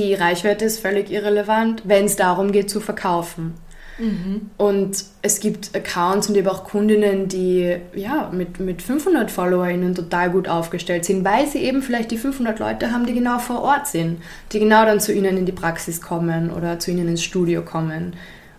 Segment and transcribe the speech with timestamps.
[0.00, 3.52] Die Reichweite ist völlig irrelevant, wenn es darum geht zu verkaufen.
[3.98, 4.50] Mhm.
[4.56, 10.30] Und es gibt Accounts und eben auch Kundinnen, die ja, mit, mit 500 FollowerInnen total
[10.30, 13.88] gut aufgestellt sind, weil sie eben vielleicht die 500 Leute haben, die genau vor Ort
[13.88, 17.60] sind, die genau dann zu ihnen in die Praxis kommen oder zu ihnen ins Studio
[17.60, 18.14] kommen.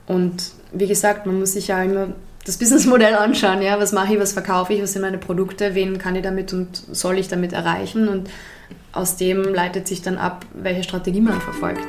[0.05, 2.09] Und wie gesagt, man muss sich ja immer
[2.45, 3.63] das Businessmodell anschauen.
[3.63, 3.79] Ja?
[3.79, 6.83] Was mache ich, was verkaufe ich, was sind meine Produkte, wen kann ich damit und
[6.91, 8.09] soll ich damit erreichen?
[8.09, 8.29] Und
[8.93, 11.81] aus dem leitet sich dann ab, welche Strategie man verfolgt.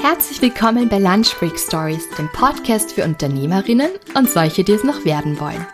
[0.00, 5.04] Herzlich willkommen bei Lunch Break Stories, dem Podcast für Unternehmerinnen und solche, die es noch
[5.04, 5.66] werden wollen.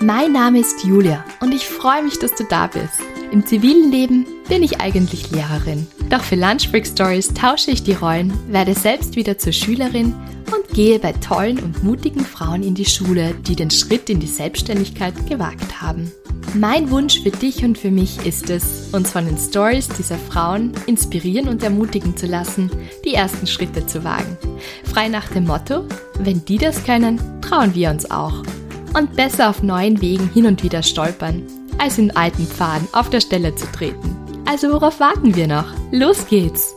[0.00, 3.00] Mein Name ist Julia und ich freue mich, dass du da bist.
[3.32, 5.86] Im zivilen Leben bin ich eigentlich Lehrerin.
[6.08, 10.14] Doch für Lunch Break Stories tausche ich die Rollen, werde selbst wieder zur Schülerin
[10.46, 14.26] und gehe bei tollen und mutigen Frauen in die Schule, die den Schritt in die
[14.26, 16.10] Selbstständigkeit gewagt haben.
[16.54, 20.72] Mein Wunsch für dich und für mich ist es, uns von den Stories dieser Frauen
[20.86, 22.68] inspirieren und ermutigen zu lassen,
[23.04, 24.36] die ersten Schritte zu wagen.
[24.82, 25.84] Frei nach dem Motto,
[26.18, 28.42] wenn die das können, trauen wir uns auch.
[28.98, 31.44] Und besser auf neuen Wegen hin und wieder stolpern,
[31.78, 34.16] als in alten Pfaden auf der Stelle zu treten.
[34.46, 35.72] Also worauf warten wir noch?
[35.92, 36.74] Los geht's!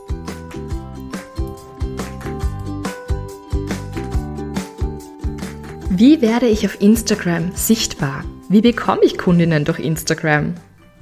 [5.89, 8.23] Wie werde ich auf Instagram sichtbar?
[8.49, 10.55] Wie bekomme ich Kundinnen durch Instagram?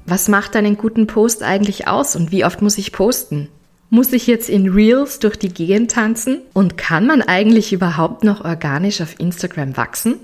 [0.06, 3.47] Was macht einen guten Post eigentlich aus und wie oft muss ich posten?
[3.89, 6.42] Muss ich jetzt in Reels durch die Gegend tanzen?
[6.53, 10.16] Und kann man eigentlich überhaupt noch organisch auf Instagram wachsen?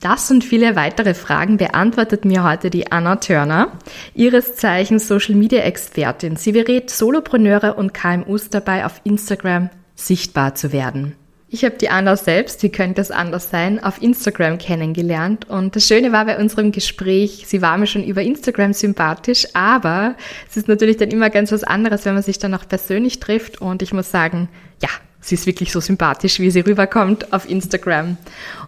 [0.00, 3.72] Das und viele weitere Fragen beantwortet mir heute die Anna Turner,
[4.14, 6.36] ihres Zeichens Social Media Expertin.
[6.36, 11.16] Sie berät Solopreneure und KMUs dabei, auf Instagram sichtbar zu werden.
[11.48, 15.48] Ich habe die Anna selbst, wie könnte es anders sein, auf Instagram kennengelernt.
[15.48, 20.14] Und das Schöne war bei unserem Gespräch, sie war mir schon über Instagram sympathisch, aber
[20.48, 23.60] es ist natürlich dann immer ganz was anderes, wenn man sich dann auch persönlich trifft.
[23.60, 24.48] Und ich muss sagen,
[24.80, 24.90] ja,
[25.20, 28.16] sie ist wirklich so sympathisch, wie sie rüberkommt auf Instagram.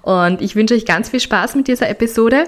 [0.03, 2.45] Und ich wünsche euch ganz viel Spaß mit dieser Episode.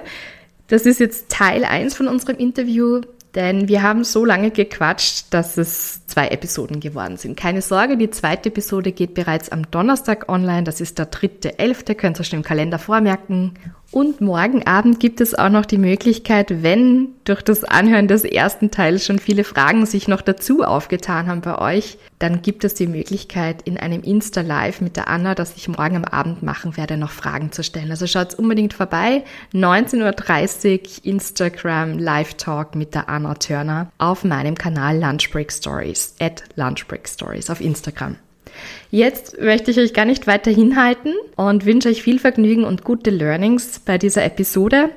[0.68, 3.02] Das ist jetzt Teil 1 von unserem Interview.
[3.34, 7.34] Denn wir haben so lange gequatscht, dass es zwei Episoden geworden sind.
[7.34, 10.64] Keine Sorge, die zweite Episode geht bereits am Donnerstag online.
[10.64, 11.94] Das ist der dritte, elfte.
[11.94, 13.54] Könnt ihr schon im Kalender vormerken.
[13.92, 18.70] Und morgen Abend gibt es auch noch die Möglichkeit, wenn durch das Anhören des ersten
[18.70, 22.86] Teils schon viele Fragen sich noch dazu aufgetan haben bei euch, dann gibt es die
[22.86, 27.10] Möglichkeit, in einem Insta-Live mit der Anna, das ich morgen am Abend machen werde, noch
[27.10, 27.90] Fragen zu stellen.
[27.90, 29.24] Also schaut unbedingt vorbei.
[29.52, 37.06] 19.30 Uhr Instagram Live-Talk mit der Anna Turner auf meinem Kanal Lunchbreak Stories, at Lunchbreak
[37.06, 38.16] Stories auf Instagram.
[38.90, 43.10] Jetzt möchte ich euch gar nicht weiter hinhalten und wünsche euch viel Vergnügen und gute
[43.10, 44.90] Learnings bei dieser Episode.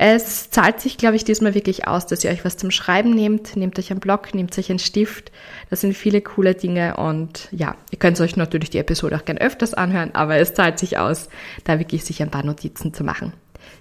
[0.00, 3.56] Es zahlt sich, glaube ich, diesmal wirklich aus, dass ihr euch was zum Schreiben nehmt.
[3.56, 5.32] Nehmt euch einen Block, nehmt euch einen Stift.
[5.70, 9.38] Das sind viele coole Dinge und ja, ihr könnt euch natürlich die Episode auch gern
[9.38, 11.28] öfters anhören, aber es zahlt sich aus,
[11.64, 13.32] da wirklich sich ein paar Notizen zu machen.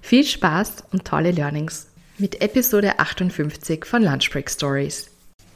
[0.02, 5.12] Viel Spaß und tolle Learnings mit Episode 58 von Lunchbreak Stories.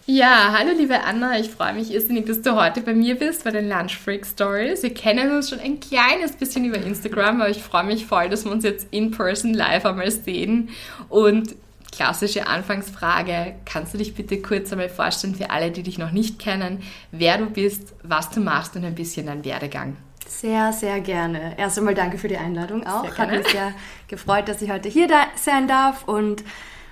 [0.08, 3.52] Ja, hallo liebe Anna, ich freue mich irrsinnig, dass du heute bei mir bist bei
[3.52, 4.82] den Lunch Freak Stories.
[4.82, 8.44] Wir kennen uns schon ein kleines bisschen über Instagram, aber ich freue mich voll, dass
[8.44, 10.70] wir uns jetzt in person live einmal sehen.
[11.08, 11.54] Und
[11.92, 16.40] klassische Anfangsfrage, kannst du dich bitte kurz einmal vorstellen für alle, die dich noch nicht
[16.40, 16.82] kennen,
[17.12, 19.98] wer du bist, was du machst und ein bisschen dein Werdegang?
[20.28, 21.56] Sehr, sehr gerne.
[21.58, 23.18] Erst einmal danke für die Einladung auch.
[23.18, 23.74] Hat mich sehr
[24.08, 26.44] gefreut, dass ich heute hier da sein darf und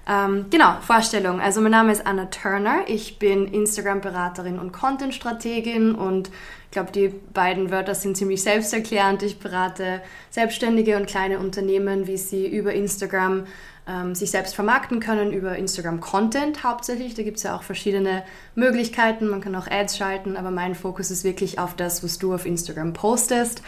[0.09, 1.39] ähm, genau, Vorstellung.
[1.39, 2.81] Also mein Name ist Anna Turner.
[2.87, 9.21] Ich bin Instagram-Beraterin und Content-Strategin und ich glaube, die beiden Wörter sind ziemlich selbsterklärend.
[9.21, 13.45] Ich berate Selbstständige und kleine Unternehmen, wie sie über Instagram
[13.87, 17.13] ähm, sich selbst vermarkten können, über Instagram-Content hauptsächlich.
[17.13, 18.23] Da gibt es ja auch verschiedene
[18.55, 19.27] Möglichkeiten.
[19.27, 22.47] Man kann auch Ads schalten, aber mein Fokus ist wirklich auf das, was du auf
[22.47, 23.61] Instagram postest.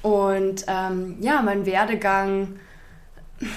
[0.00, 2.58] Und ähm, ja, mein Werdegang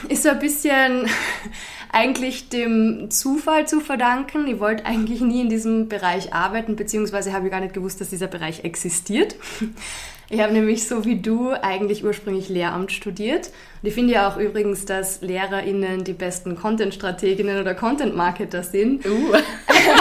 [0.09, 1.09] ist so ein bisschen
[1.91, 4.47] eigentlich dem Zufall zu verdanken.
[4.47, 8.09] Ich wollte eigentlich nie in diesem Bereich arbeiten, beziehungsweise habe ich gar nicht gewusst, dass
[8.09, 9.35] dieser Bereich existiert.
[10.29, 13.49] Ich habe nämlich so wie du eigentlich ursprünglich Lehramt studiert.
[13.81, 19.05] Und ich finde ja auch übrigens, dass LehrerInnen die besten Content-Strateginnen oder Content-Marketer sind.
[19.05, 19.31] Uh.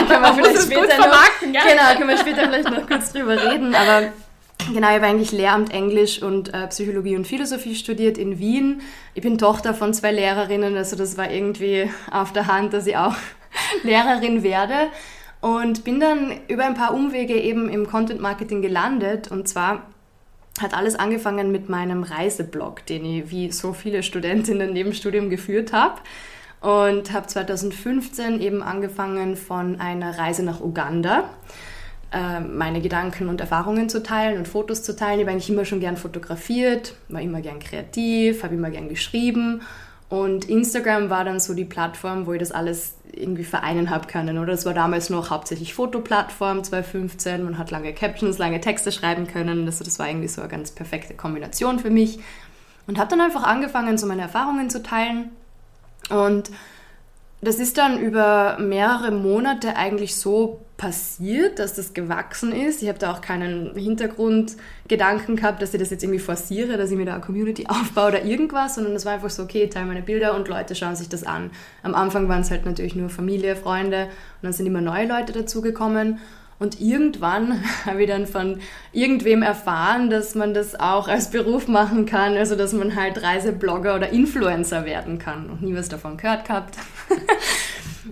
[0.07, 1.61] können wir vielleicht später noch, ja?
[1.61, 3.73] Genau, können wir später vielleicht noch kurz drüber reden.
[3.73, 4.11] Aber
[4.65, 8.81] Genau, ich habe eigentlich Lehramt Englisch und äh, Psychologie und Philosophie studiert in Wien.
[9.13, 12.97] Ich bin Tochter von zwei Lehrerinnen, also das war irgendwie auf der Hand, dass ich
[12.97, 13.15] auch
[13.83, 14.89] Lehrerin werde.
[15.39, 19.31] Und bin dann über ein paar Umwege eben im Content Marketing gelandet.
[19.31, 19.83] Und zwar
[20.59, 25.71] hat alles angefangen mit meinem Reiseblog, den ich wie so viele Studentinnen neben Studium geführt
[25.71, 26.01] habe.
[26.59, 31.29] Und habe 2015 eben angefangen von einer Reise nach Uganda
[32.11, 35.19] äh, meine Gedanken und Erfahrungen zu teilen und Fotos zu teilen.
[35.19, 39.61] Ich habe eigentlich immer schon gern fotografiert, war immer gern kreativ, habe immer gern geschrieben
[40.09, 44.37] und Instagram war dann so die Plattform, wo ich das alles irgendwie vereinen habe können.
[44.37, 47.43] Oder es war damals noch hauptsächlich Fotoplattform 2015.
[47.43, 49.65] Man hat lange Captions, lange Texte schreiben können.
[49.65, 52.19] Das, das war irgendwie so eine ganz perfekte Kombination für mich.
[52.85, 55.31] Und habe dann einfach angefangen, so meine Erfahrungen zu teilen.
[56.09, 56.51] Und
[57.41, 62.83] das ist dann über mehrere Monate eigentlich so passiert, dass das gewachsen ist.
[62.83, 66.97] Ich habe da auch keinen Hintergrundgedanken gehabt, dass ich das jetzt irgendwie forciere, dass ich
[66.97, 70.03] mir da eine Community aufbaue oder irgendwas, sondern es war einfach so, okay, teile meine
[70.03, 71.49] Bilder und Leute schauen sich das an.
[71.81, 75.33] Am Anfang waren es halt natürlich nur Familie, Freunde und dann sind immer neue Leute
[75.33, 76.19] dazugekommen
[76.59, 78.59] und irgendwann habe ich dann von
[78.91, 83.95] irgendwem erfahren, dass man das auch als Beruf machen kann, also dass man halt Reiseblogger
[83.95, 85.47] oder Influencer werden kann.
[85.47, 86.75] Noch nie was davon gehört gehabt.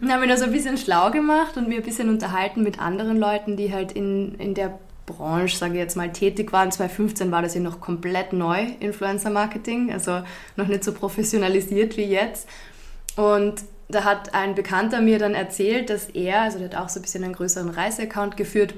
[0.01, 2.79] und habe mich da so ein bisschen schlau gemacht und mir ein bisschen unterhalten mit
[2.79, 6.71] anderen Leuten, die halt in, in der Branche, sage ich jetzt mal, tätig waren.
[6.71, 10.21] 2015 war das ja noch komplett neu, Influencer-Marketing, also
[10.55, 12.47] noch nicht so professionalisiert wie jetzt.
[13.15, 16.99] Und da hat ein Bekannter mir dann erzählt, dass er, also der hat auch so
[16.99, 18.73] ein bisschen einen größeren Reiseaccount geführt,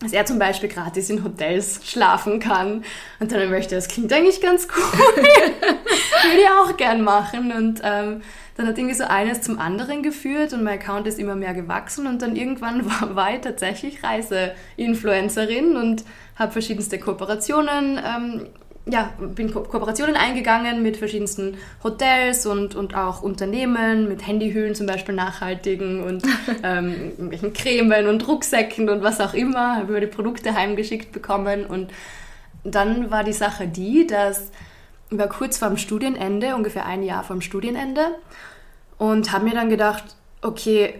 [0.00, 2.84] dass er zum Beispiel gratis in Hotels schlafen kann.
[3.20, 5.22] Und dann möchte, das klingt eigentlich ganz cool.
[5.22, 7.52] Würde ich auch gern machen.
[7.52, 8.22] Und ähm,
[8.56, 12.06] dann hat irgendwie so eines zum anderen geführt und mein Account ist immer mehr gewachsen.
[12.06, 16.04] Und dann irgendwann war, war ich tatsächlich Reiseinfluencerin und
[16.36, 18.46] habe verschiedenste Kooperationen ähm,
[18.84, 24.86] ja, bin Ko Kooperationen eingegangen mit verschiedensten Hotels und, und auch Unternehmen, mit Handyhüllen zum
[24.86, 26.24] Beispiel nachhaltigen und
[26.64, 31.64] ähm, irgendwelchen Cremen und Rucksäcken und was auch immer, habe über die Produkte heimgeschickt bekommen
[31.64, 31.92] und
[32.64, 34.50] dann war die Sache die, dass
[35.18, 38.16] war kurz vorm Studienende, ungefähr ein Jahr vorm Studienende
[38.98, 40.04] und habe mir dann gedacht,
[40.40, 40.94] okay,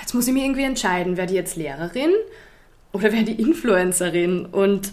[0.00, 2.12] jetzt muss ich mir irgendwie entscheiden, wer die jetzt Lehrerin
[2.92, 4.92] oder wer die Influencerin und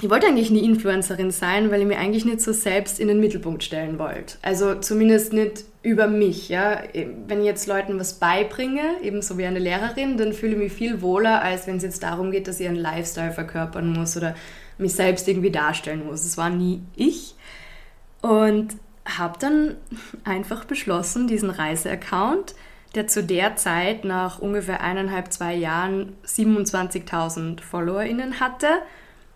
[0.00, 3.18] ich wollte eigentlich nie Influencerin sein, weil ich mir eigentlich nicht so selbst in den
[3.18, 4.36] Mittelpunkt stellen wollte.
[4.42, 6.48] Also zumindest nicht über mich.
[6.48, 6.82] Ja?
[7.26, 11.02] Wenn ich jetzt Leuten was beibringe, ebenso wie eine Lehrerin, dann fühle ich mich viel
[11.02, 14.36] wohler, als wenn es jetzt darum geht, dass ich einen Lifestyle verkörpern muss oder
[14.78, 16.24] mich selbst irgendwie darstellen muss.
[16.24, 17.34] Es war nie ich.
[18.20, 19.76] Und habe dann
[20.24, 22.54] einfach beschlossen, diesen Reiseaccount,
[22.94, 28.68] der zu der Zeit nach ungefähr eineinhalb, zwei Jahren 27.000 FollowerInnen hatte,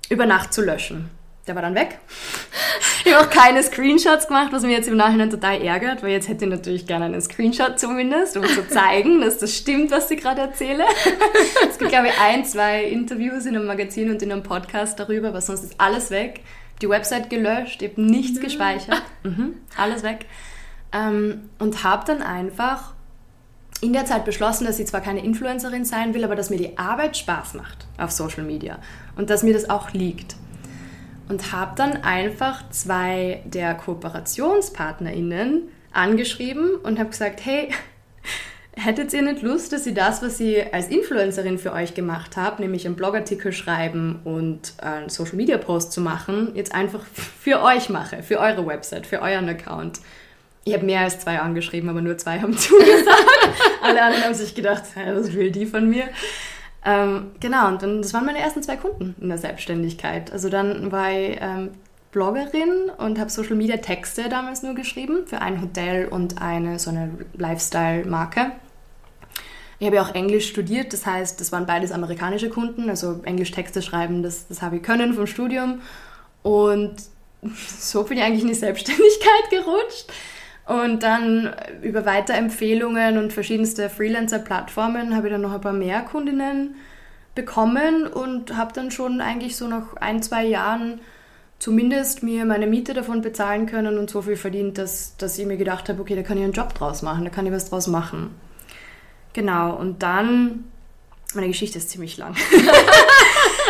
[0.08, 1.11] über Nacht zu löschen.
[1.46, 1.99] Der war dann weg.
[3.05, 6.28] Ich habe auch keine Screenshots gemacht, was mir jetzt im Nachhinein total ärgert, weil jetzt
[6.28, 10.20] hätte ich natürlich gerne einen Screenshot zumindest, um zu zeigen, dass das stimmt, was ich
[10.20, 10.85] gerade erzähle.
[11.69, 15.28] Es gibt, glaube ich, ein, zwei Interviews in einem Magazin und in einem Podcast darüber,
[15.28, 16.43] aber sonst ist alles weg.
[16.82, 18.43] Die Website gelöscht, ich habe nichts mhm.
[18.43, 19.02] gespeichert.
[19.25, 20.26] Mhm, alles weg.
[20.93, 22.93] Ähm, und habe dann einfach
[23.82, 26.76] in der Zeit beschlossen, dass ich zwar keine Influencerin sein will, aber dass mir die
[26.76, 28.79] Arbeit Spaß macht auf Social Media
[29.14, 30.34] und dass mir das auch liegt.
[31.29, 37.70] Und habe dann einfach zwei der KooperationspartnerInnen angeschrieben und habe gesagt, hey,
[38.75, 42.63] hättet ihr nicht Lust, dass ich das, was ich als Influencerin für euch gemacht habe,
[42.63, 48.39] nämlich einen Blogartikel schreiben und einen Social-Media-Post zu machen, jetzt einfach für euch mache, für
[48.39, 50.01] eure Website, für euren Account?
[50.65, 53.27] Ich habe mehr als zwei angeschrieben, aber nur zwei haben zugesagt.
[53.83, 56.05] Alle anderen haben sich gedacht, was will die von mir?
[56.85, 60.33] Ähm, genau, und dann, das waren meine ersten zwei Kunden in der Selbstständigkeit.
[60.33, 61.71] Also dann ich ähm,
[62.12, 66.90] Bloggerin und habe Social Media Texte damals nur geschrieben für ein Hotel und eine so
[66.90, 68.52] eine Lifestyle-Marke.
[69.78, 73.50] Ich habe ja auch Englisch studiert, das heißt, das waren beides amerikanische Kunden, also Englisch
[73.50, 75.81] Texte schreiben, das, das habe ich können vom Studium.
[76.42, 76.95] Und
[77.66, 80.12] so bin ich eigentlich in die Selbstständigkeit gerutscht.
[80.66, 81.52] Und dann
[81.83, 86.76] über Weiterempfehlungen und verschiedenste Freelancer-Plattformen habe ich dann noch ein paar mehr Kundinnen
[87.35, 91.00] bekommen und habe dann schon eigentlich so nach ein, zwei Jahren
[91.62, 95.57] zumindest mir meine Miete davon bezahlen können und so viel verdient, dass, dass ich mir
[95.57, 97.87] gedacht habe, okay, da kann ich einen Job draus machen, da kann ich was draus
[97.87, 98.35] machen.
[99.33, 100.64] Genau, und dann,
[101.35, 102.35] meine Geschichte ist ziemlich lang.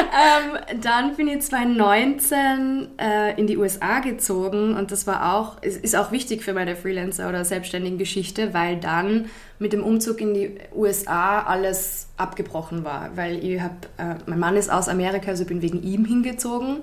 [0.01, 5.95] ähm, dann bin ich 2019 äh, in die USA gezogen und das war auch, ist
[5.95, 9.27] auch wichtig für meine Freelancer- oder selbstständigen Geschichte, weil dann
[9.59, 14.57] mit dem Umzug in die USA alles abgebrochen war, weil ich hab, äh, mein Mann
[14.57, 16.79] ist aus Amerika, also bin wegen ihm hingezogen,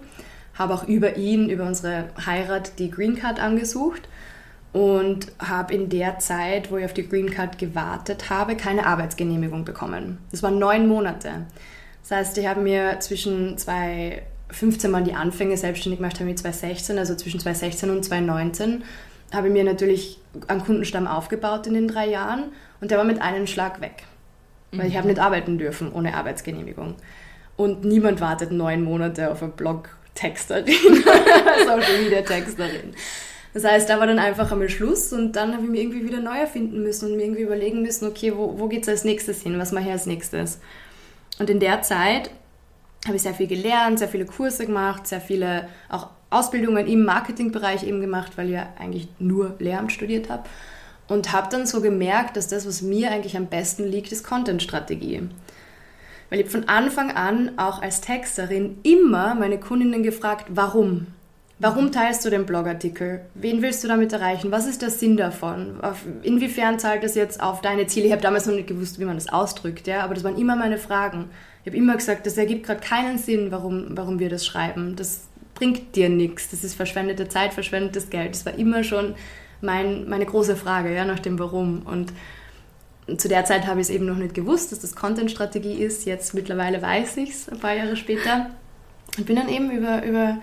[0.59, 4.07] habe auch über ihn, über unsere Heirat die Green Card angesucht
[4.73, 9.65] und habe in der Zeit, wo ich auf die Green Card gewartet habe, keine Arbeitsgenehmigung
[9.65, 10.19] bekommen.
[10.29, 11.45] Das waren neun Monate.
[12.01, 16.99] Das heißt, ich habe mir zwischen 2015 mal die Anfänge selbstständig gemacht, habe ich 2016,
[16.99, 18.83] also zwischen 2016 und 2019,
[19.33, 22.45] habe ich mir natürlich einen Kundenstamm aufgebaut in den drei Jahren
[22.81, 24.03] und der war mit einem Schlag weg.
[24.71, 26.95] weil ich habe nicht arbeiten dürfen ohne Arbeitsgenehmigung.
[27.57, 29.51] Und niemand wartet neun Monate auf eine
[30.19, 30.65] Blog-Texterin,
[31.65, 32.93] Social Media Texterin.
[33.53, 36.19] Das heißt, da war dann einfach einmal Schluss und dann habe ich mir irgendwie wieder
[36.19, 39.41] neu erfinden müssen und mir irgendwie überlegen müssen, okay, wo, wo geht es als nächstes
[39.41, 39.57] hin?
[39.57, 40.59] Was mache ich als nächstes?
[41.39, 42.29] Und in der Zeit
[43.05, 47.83] habe ich sehr viel gelernt, sehr viele Kurse gemacht, sehr viele auch Ausbildungen im Marketingbereich
[47.83, 50.43] eben gemacht, weil ich ja eigentlich nur Lehramt studiert habe.
[51.07, 55.27] Und habe dann so gemerkt, dass das, was mir eigentlich am besten liegt, ist Content-Strategie.
[56.29, 61.07] Weil ich von Anfang an auch als Texterin immer meine Kundinnen gefragt, warum?
[61.61, 63.21] Warum teilst du den Blogartikel?
[63.33, 64.49] Wen willst du damit erreichen?
[64.49, 65.79] Was ist der Sinn davon?
[66.23, 68.05] Inwiefern zahlt das jetzt auf deine Ziele?
[68.05, 70.55] Ich habe damals noch nicht gewusst, wie man das ausdrückt, ja, aber das waren immer
[70.55, 71.29] meine Fragen.
[71.63, 74.95] Ich habe immer gesagt, das ergibt gerade keinen Sinn, warum, warum wir das schreiben.
[74.95, 76.49] Das bringt dir nichts.
[76.49, 78.35] Das ist verschwendete Zeit, verschwendetes Geld.
[78.35, 79.15] Das war immer schon
[79.59, 81.81] mein, meine große Frage, ja, nach dem Warum.
[81.81, 82.13] Und
[83.17, 86.05] zu der Zeit habe ich es eben noch nicht gewusst, dass das Content-Strategie ist.
[86.05, 88.49] Jetzt mittlerweile weiß ich es, ein paar Jahre später.
[89.17, 90.37] Und bin dann eben über, über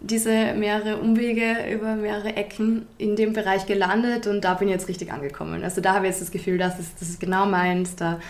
[0.00, 4.88] diese mehrere Umwege über mehrere Ecken in dem Bereich gelandet und da bin ich jetzt
[4.88, 5.64] richtig angekommen.
[5.64, 8.20] Also da habe ich jetzt das Gefühl, das ist, das ist genau meins, da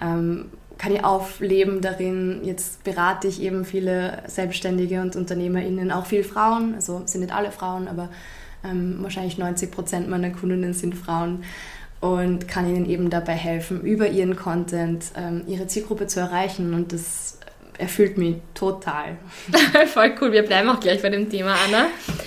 [0.00, 0.46] ähm,
[0.76, 2.40] kann ich aufleben darin.
[2.42, 7.50] Jetzt berate ich eben viele Selbstständige und UnternehmerInnen, auch viele Frauen, also sind nicht alle
[7.50, 8.10] Frauen, aber
[8.64, 11.44] ähm, wahrscheinlich 90 Prozent meiner Kundinnen sind Frauen
[12.04, 16.92] und kann ihnen eben dabei helfen, über ihren Content ähm, ihre Zielgruppe zu erreichen und
[16.92, 17.38] das
[17.78, 19.16] erfüllt mich total.
[19.86, 20.30] Voll cool.
[20.30, 21.86] Wir bleiben auch gleich bei dem Thema, Anna,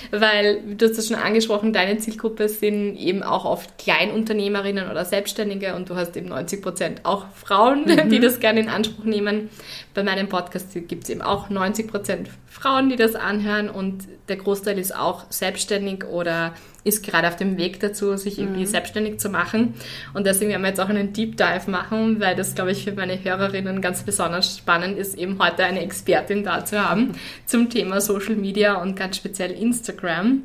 [0.09, 5.75] weil du hast das schon angesprochen, deine Zielgruppe sind eben auch oft Kleinunternehmerinnen oder Selbstständige
[5.75, 8.09] und du hast eben 90 Prozent auch Frauen, mhm.
[8.09, 9.51] die das gerne in Anspruch nehmen.
[9.93, 14.37] Bei meinem Podcast gibt es eben auch 90 Prozent Frauen, die das anhören und der
[14.37, 18.65] Großteil ist auch selbstständig oder ist gerade auf dem Weg dazu, sich irgendwie mhm.
[18.65, 19.75] selbstständig zu machen.
[20.13, 22.93] Und deswegen werden wir jetzt auch einen Deep Dive machen, weil das, glaube ich, für
[22.93, 27.11] meine Hörerinnen ganz besonders spannend ist, eben heute eine Expertin da zu haben
[27.45, 30.43] zum Thema Social Media und ganz speziell Instagram.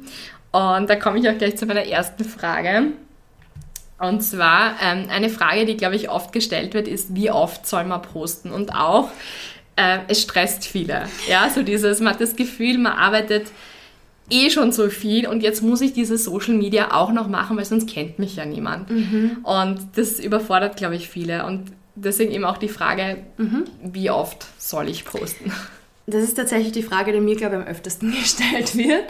[0.50, 2.92] Und da komme ich auch gleich zu meiner ersten Frage.
[4.02, 7.84] Und zwar ähm, eine Frage, die, glaube ich, oft gestellt wird, ist, wie oft soll
[7.84, 8.50] man posten?
[8.50, 9.08] Und auch,
[9.76, 11.04] äh, es stresst viele.
[11.28, 13.46] Ja, so dieses, man hat das Gefühl, man arbeitet
[14.30, 17.64] eh schon so viel und jetzt muss ich diese Social Media auch noch machen, weil
[17.64, 18.90] sonst kennt mich ja niemand.
[18.90, 19.38] Mhm.
[19.42, 21.44] Und das überfordert, glaube ich, viele.
[21.46, 23.64] Und deswegen eben auch die Frage, mhm.
[23.82, 25.52] wie oft soll ich posten?
[26.06, 29.04] Das ist tatsächlich die Frage, die mir, glaube ich, am öftesten gestellt wird.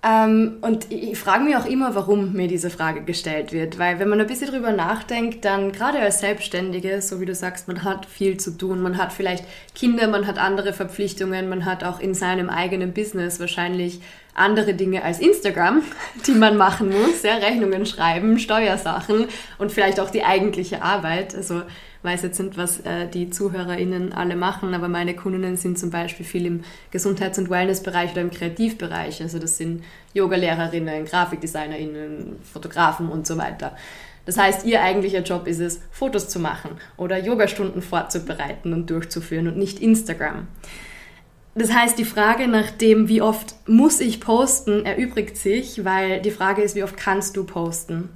[0.00, 3.78] Ähm, und ich frage mich auch immer, warum mir diese Frage gestellt wird.
[3.78, 7.66] Weil wenn man ein bisschen drüber nachdenkt, dann gerade als Selbstständige, so wie du sagst,
[7.66, 8.80] man hat viel zu tun.
[8.80, 13.40] Man hat vielleicht Kinder, man hat andere Verpflichtungen, man hat auch in seinem eigenen Business
[13.40, 14.00] wahrscheinlich
[14.34, 15.82] andere Dinge als Instagram,
[16.26, 17.22] die man machen muss.
[17.24, 19.26] Ja, Rechnungen schreiben, Steuersachen
[19.58, 21.34] und vielleicht auch die eigentliche Arbeit.
[21.34, 21.62] Also
[22.02, 26.24] weiß jetzt nicht, was äh, die ZuhörerInnen alle machen, aber meine Kundinnen sind zum Beispiel
[26.24, 29.20] viel im Gesundheits- und Wellnessbereich oder im Kreativbereich.
[29.22, 29.82] Also das sind
[30.14, 33.76] Yogalehrerinnen, GrafikdesignerInnen, Fotografen und so weiter.
[34.26, 39.48] Das heißt, ihr eigentlicher Job ist es, Fotos zu machen oder Yogastunden vorzubereiten und durchzuführen
[39.48, 40.46] und nicht Instagram.
[41.54, 46.30] Das heißt, die Frage nach dem, wie oft muss ich posten, erübrigt sich, weil die
[46.30, 48.10] Frage ist, wie oft kannst du posten?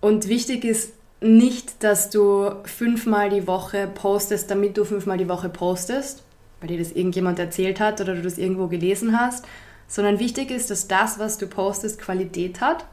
[0.00, 0.93] Und wichtig ist
[1.24, 6.22] nicht, dass du fünfmal die Woche postest, damit du fünfmal die Woche postest,
[6.60, 9.44] weil dir das irgendjemand erzählt hat oder du das irgendwo gelesen hast,
[9.88, 12.84] sondern wichtig ist, dass das, was du postest, Qualität hat.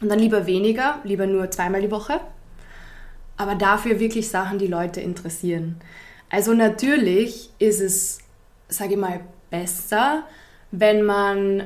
[0.00, 2.20] Und dann lieber weniger, lieber nur zweimal die Woche,
[3.36, 5.80] aber dafür wirklich Sachen, die Leute interessieren.
[6.30, 8.18] Also natürlich ist es,
[8.68, 10.24] sage ich mal, besser,
[10.70, 11.64] wenn man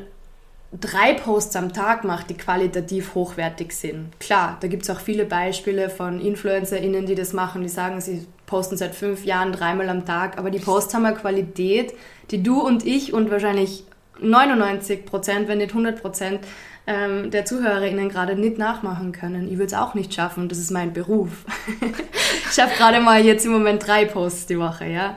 [0.81, 4.19] drei Posts am Tag macht, die qualitativ hochwertig sind.
[4.19, 8.27] Klar, da gibt es auch viele Beispiele von InfluencerInnen, die das machen, die sagen, sie
[8.47, 11.95] posten seit fünf Jahren dreimal am Tag, aber die Posts haben eine Qualität,
[12.31, 13.85] die du und ich und wahrscheinlich
[14.21, 16.41] 99 Prozent, wenn nicht 100 Prozent
[16.87, 19.47] ähm, der ZuhörerInnen gerade nicht nachmachen können.
[19.47, 21.45] Ich würde es auch nicht schaffen, das ist mein Beruf.
[21.81, 25.17] ich schaffe gerade mal jetzt im Moment drei Posts die Woche, ja.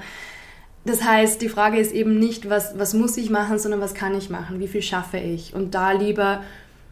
[0.86, 4.16] Das heißt, die Frage ist eben nicht, was, was muss ich machen, sondern was kann
[4.16, 5.56] ich machen, wie viel schaffe ich.
[5.56, 6.42] Und da lieber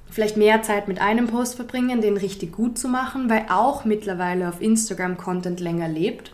[0.09, 4.49] vielleicht mehr Zeit mit einem Post verbringen, den richtig gut zu machen, weil auch mittlerweile
[4.49, 6.31] auf Instagram Content länger lebt.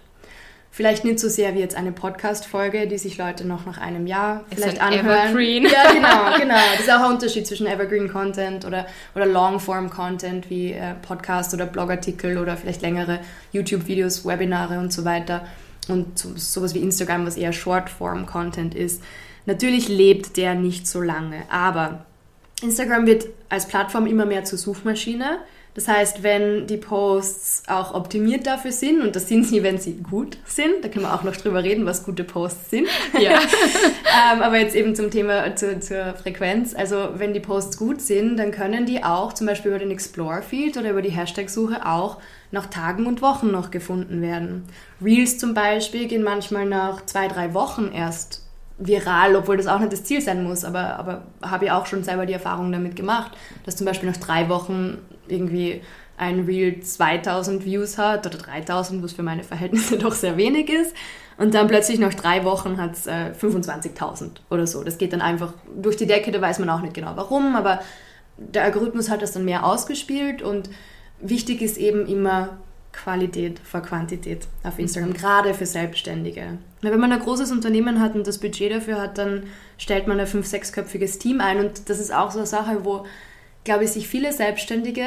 [0.72, 4.46] Vielleicht nicht so sehr wie jetzt eine Podcast-Folge, die sich Leute noch nach einem Jahr
[4.54, 5.30] vielleicht ist anhören.
[5.30, 5.64] Evergreen.
[5.64, 6.56] Ja, genau, genau.
[6.74, 8.86] Das ist auch ein Unterschied zwischen Evergreen-Content oder,
[9.16, 13.20] oder Long-Form-Content wie äh, Podcast oder Blogartikel oder vielleicht längere
[13.52, 15.42] YouTube-Videos, Webinare und so weiter
[15.90, 19.02] und sowas wie Instagram, was eher Short-Form-Content ist.
[19.46, 22.06] Natürlich lebt der nicht so lange, aber
[22.62, 25.40] Instagram wird als Plattform immer mehr zur Suchmaschine.
[25.80, 29.94] Das heißt, wenn die Posts auch optimiert dafür sind, und das sind sie, wenn sie
[29.94, 32.88] gut sind, da können wir auch noch drüber reden, was gute Posts sind.
[33.18, 33.40] Ja.
[33.40, 36.76] ähm, aber jetzt eben zum Thema, zu, zur Frequenz.
[36.76, 40.76] Also wenn die Posts gut sind, dann können die auch zum Beispiel über den Explore-Feed
[40.76, 42.18] oder über die Hashtag-Suche auch
[42.52, 44.66] nach Tagen und Wochen noch gefunden werden.
[45.02, 48.44] Reels zum Beispiel gehen manchmal nach zwei, drei Wochen erst
[48.80, 52.04] viral, obwohl das auch nicht das Ziel sein muss, aber, aber habe ich auch schon
[52.04, 53.32] selber die Erfahrung damit gemacht,
[53.66, 54.98] dass zum Beispiel nach drei Wochen
[55.32, 55.82] irgendwie
[56.18, 60.94] ein Reel 2000 Views hat oder 3000, was für meine Verhältnisse doch sehr wenig ist.
[61.38, 64.84] Und dann plötzlich nach drei Wochen hat es äh, 25.000 oder so.
[64.84, 67.80] Das geht dann einfach durch die Decke, da weiß man auch nicht genau warum, aber
[68.38, 70.70] der Algorithmus hat das dann mehr ausgespielt und
[71.22, 72.58] wichtig ist eben immer
[72.92, 76.58] Qualität vor Quantität auf Instagram, gerade für Selbstständige.
[76.82, 79.44] Wenn man ein großes Unternehmen hat und das Budget dafür hat, dann
[79.78, 83.06] stellt man ein fünf-, sechsköpfiges Team ein und das ist auch so eine Sache, wo,
[83.64, 85.04] glaube ich, sich viele Selbstständige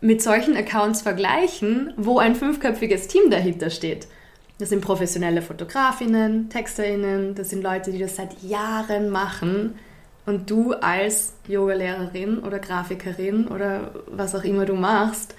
[0.00, 4.08] mit solchen Accounts vergleichen, wo ein fünfköpfiges Team dahinter steht.
[4.58, 9.78] Das sind professionelle Fotografinnen, Texterinnen, das sind Leute, die das seit Jahren machen.
[10.24, 15.34] Und du als Yogalehrerin oder Grafikerin oder was auch immer du machst,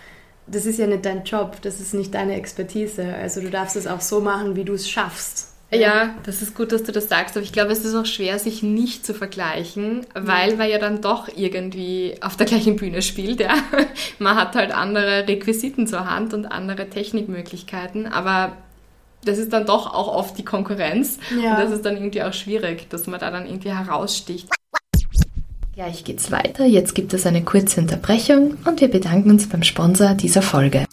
[0.47, 3.13] das ist ja nicht dein Job, das ist nicht deine Expertise.
[3.13, 5.56] Also du darfst es auch so machen, wie du es schaffst.
[5.71, 8.39] Ja, das ist gut, dass du das sagst, aber ich glaube, es ist auch schwer,
[8.39, 13.41] sich nicht zu vergleichen, weil man ja dann doch irgendwie auf der gleichen Bühne spielt.
[13.41, 13.53] Ja.
[14.19, 18.53] Man hat halt andere Requisiten zur Hand und andere Technikmöglichkeiten, aber
[19.25, 21.51] das ist dann doch auch oft die Konkurrenz ja.
[21.51, 24.47] und das ist dann irgendwie auch schwierig, dass man da dann irgendwie heraussticht.
[25.75, 26.65] Gleich geht's weiter.
[26.65, 30.85] Jetzt gibt es eine kurze Unterbrechung und wir bedanken uns beim Sponsor dieser Folge.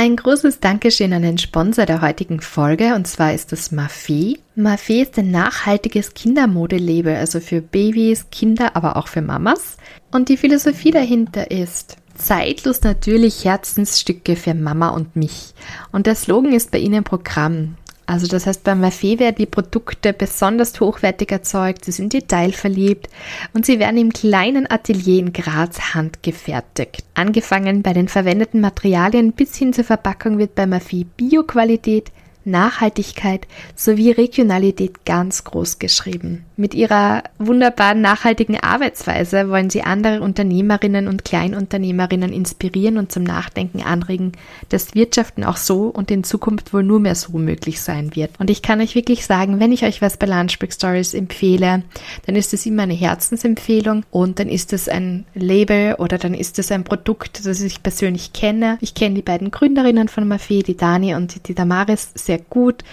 [0.00, 4.38] Ein großes Dankeschön an den Sponsor der heutigen Folge und zwar ist das Mafé.
[4.56, 9.76] Mafé ist ein nachhaltiges Kindermodelabel, also für Babys, Kinder, aber auch für Mamas.
[10.12, 15.52] Und die Philosophie dahinter ist, zeitlos natürlich Herzensstücke für Mama und mich.
[15.90, 17.74] Und der Slogan ist bei ihnen Programm.
[18.08, 23.06] Also das heißt, beim Mafé werden die Produkte besonders hochwertig erzeugt, sie sind detailverliebt
[23.52, 27.04] und sie werden im kleinen Atelier in Graz handgefertigt.
[27.12, 32.10] Angefangen bei den verwendeten Materialien bis hin zur Verpackung wird beim Mafé Bioqualität,
[32.48, 36.44] Nachhaltigkeit sowie Regionalität ganz groß geschrieben.
[36.56, 43.82] Mit ihrer wunderbaren nachhaltigen Arbeitsweise wollen sie andere Unternehmerinnen und Kleinunternehmerinnen inspirieren und zum Nachdenken
[43.82, 44.32] anregen,
[44.68, 48.32] dass Wirtschaften auch so und in Zukunft wohl nur mehr so möglich sein wird.
[48.40, 51.84] Und ich kann euch wirklich sagen, wenn ich euch was bei Lunchbreak Stories empfehle,
[52.26, 56.58] dann ist es immer eine Herzensempfehlung und dann ist es ein Label oder dann ist
[56.58, 58.78] es ein Produkt, das ich persönlich kenne.
[58.80, 62.84] Ich kenne die beiden Gründerinnen von Mafé, die Dani und die Damaris, sehr gut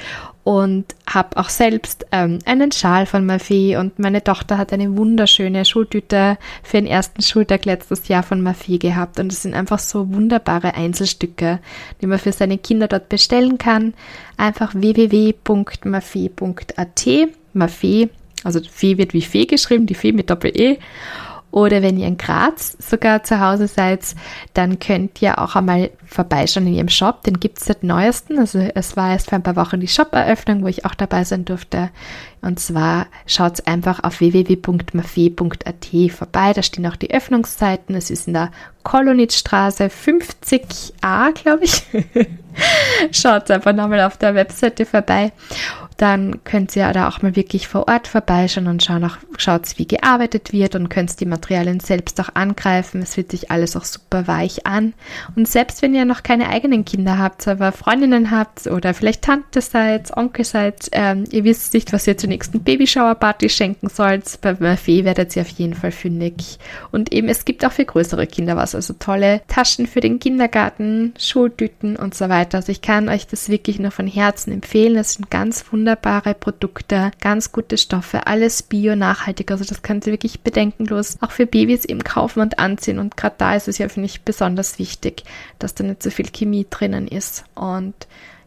[0.44, 5.66] und habe auch selbst ähm, einen Schal von Mafé und meine Tochter hat eine wunderschöne
[5.66, 10.14] Schultüte für den ersten Schultag letztes Jahr von Mafé gehabt und es sind einfach so
[10.14, 11.60] wunderbare Einzelstücke,
[12.02, 13.96] die man für seine Kinder dort bestellen kann.
[14.38, 15.76] Einfach www.mafé.at
[17.56, 18.10] Mafé,
[18.44, 20.78] also Fee wird wie Fee geschrieben, die Fee mit Doppel-E
[21.56, 24.02] oder wenn ihr in Graz sogar zu Hause seid,
[24.54, 27.24] dann könnt ihr auch einmal vorbeischauen in ihrem Shop.
[27.24, 28.40] Den gibt es seit neuesten.
[28.40, 31.46] Also es war erst vor ein paar Wochen die Shop-Eröffnung, wo ich auch dabei sein
[31.46, 31.92] durfte.
[32.42, 36.52] Und zwar schaut einfach auf www.mafe.at vorbei.
[36.52, 37.96] Da stehen auch die Öffnungszeiten.
[37.96, 38.52] Es ist in der
[38.84, 41.84] Kolonitzstraße 50a, glaube ich.
[43.12, 45.32] schaut einfach nochmal auf der Webseite vorbei
[45.98, 49.88] dann könnt ihr da auch mal wirklich vor Ort vorbeischauen und schauen auch, schaut, wie
[49.88, 53.02] gearbeitet wird und könnt die Materialien selbst auch angreifen.
[53.02, 54.94] Es fühlt sich alles auch super weich an.
[55.36, 59.62] Und selbst wenn ihr noch keine eigenen Kinder habt, aber Freundinnen habt oder vielleicht Tante
[59.62, 64.56] seid, Onkel seid, ähm, ihr wisst nicht, was ihr zur nächsten Babyshower-Party schenken sollt, bei
[64.60, 66.60] Murphy werdet ihr auf jeden Fall fündig.
[66.92, 71.14] Und eben, es gibt auch für größere Kinder was, also tolle Taschen für den Kindergarten,
[71.18, 72.58] Schultüten und so weiter.
[72.58, 74.98] Also ich kann euch das wirklich nur von Herzen empfehlen.
[74.98, 79.52] Es sind ganz wunderbare wunderbare Produkte, ganz gute Stoffe, alles bio, nachhaltig.
[79.52, 82.98] Also das könnt ihr wirklich bedenkenlos auch für Babys eben kaufen und anziehen.
[82.98, 85.26] Und gerade da ist es ja, finde ich, besonders wichtig,
[85.60, 87.44] dass da nicht so viel Chemie drinnen ist.
[87.54, 87.94] Und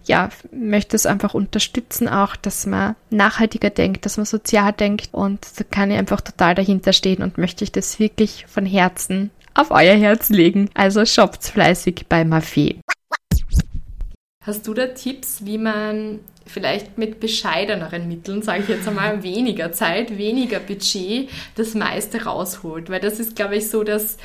[0.05, 5.39] ja, möchte es einfach unterstützen auch, dass man nachhaltiger denkt, dass man sozial denkt und
[5.57, 9.71] da kann ich einfach total dahinter stehen und möchte ich das wirklich von Herzen auf
[9.71, 10.71] euer Herz legen.
[10.75, 12.81] Also shoppt fleißig bei Mafé.
[14.49, 19.73] Hast du da Tipps, wie man vielleicht mit bescheideneren Mitteln, sage ich jetzt einmal, weniger
[19.73, 22.91] Zeit, weniger Budget, das meiste rausholt.
[22.91, 24.17] Weil das ist, glaube ich, so, dass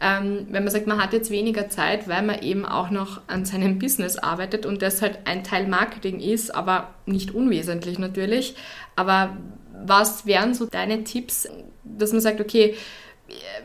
[0.00, 3.44] ähm, wenn man sagt, man hat jetzt weniger Zeit, weil man eben auch noch an
[3.44, 8.54] seinem Business arbeitet und das halt ein Teil Marketing ist, aber nicht unwesentlich natürlich.
[8.96, 9.36] Aber
[9.84, 11.48] was wären so deine Tipps,
[11.84, 12.76] dass man sagt, okay,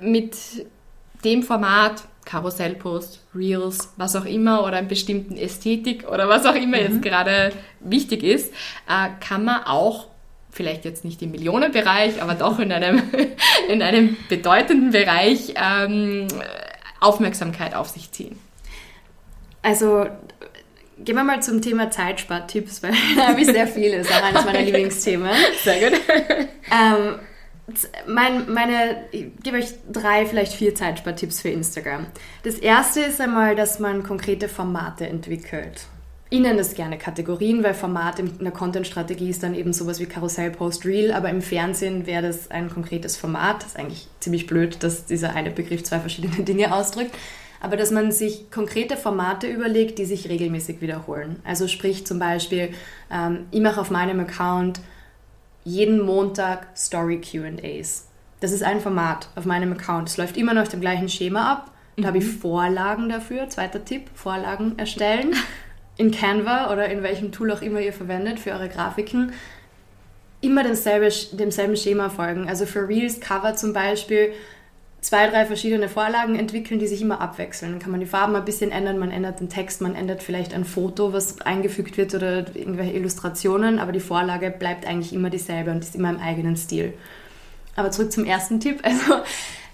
[0.01, 0.35] mit
[1.23, 6.77] dem Format, Karussellpost, Reels, was auch immer oder einer bestimmten Ästhetik oder was auch immer
[6.77, 6.83] mhm.
[6.83, 8.51] jetzt gerade wichtig ist,
[8.89, 10.07] äh, kann man auch
[10.51, 13.01] vielleicht jetzt nicht im Millionenbereich, aber doch in einem,
[13.69, 16.27] in einem bedeutenden Bereich ähm,
[16.99, 18.39] Aufmerksamkeit auf sich ziehen.
[19.61, 20.07] Also
[21.03, 24.23] gehen wir mal zum Thema Zeitspartipps, weil da habe ich sehr viele, das ist auch
[24.23, 25.29] eines meiner Lieblingsthemen.
[25.63, 25.99] Sehr gut.
[26.71, 27.19] Ähm,
[28.07, 32.05] mein, meine, ich gebe euch drei, vielleicht vier Zeitspartipps für Instagram.
[32.43, 35.87] Das erste ist einmal, dass man konkrete Formate entwickelt.
[36.29, 40.05] Ich nenne das gerne Kategorien, weil Format in der Content-Strategie ist dann eben sowas wie
[40.05, 43.61] Karussell, Post, Reel, aber im Fernsehen wäre das ein konkretes Format.
[43.61, 47.15] Das ist eigentlich ziemlich blöd, dass dieser eine Begriff zwei verschiedene Dinge ausdrückt.
[47.61, 51.39] Aber dass man sich konkrete Formate überlegt, die sich regelmäßig wiederholen.
[51.43, 52.69] Also sprich zum Beispiel,
[53.11, 54.81] ähm, ich mache auf meinem Account
[55.65, 58.07] jeden Montag Story QAs.
[58.39, 60.07] Das ist ein Format auf meinem Account.
[60.07, 61.71] Es läuft immer noch dem gleichen Schema ab.
[61.97, 62.07] Da mhm.
[62.07, 63.49] habe ich Vorlagen dafür.
[63.49, 65.35] Zweiter Tipp: Vorlagen erstellen.
[65.97, 69.31] In Canva oder in welchem Tool auch immer ihr verwendet für eure Grafiken.
[70.41, 72.49] Immer demselbe, demselben Schema folgen.
[72.49, 74.33] Also für Reels Cover zum Beispiel
[75.05, 77.73] zwei, drei verschiedene Vorlagen entwickeln, die sich immer abwechseln.
[77.73, 80.51] Dann kann man die Farben ein bisschen ändern, man ändert den Text, man ändert vielleicht
[80.51, 85.69] ein Foto, was eingefügt wird oder irgendwelche Illustrationen, aber die Vorlage bleibt eigentlich immer dieselbe
[85.69, 86.95] und ist immer im eigenen Stil.
[87.75, 88.81] Aber zurück zum ersten Tipp.
[88.83, 89.21] Also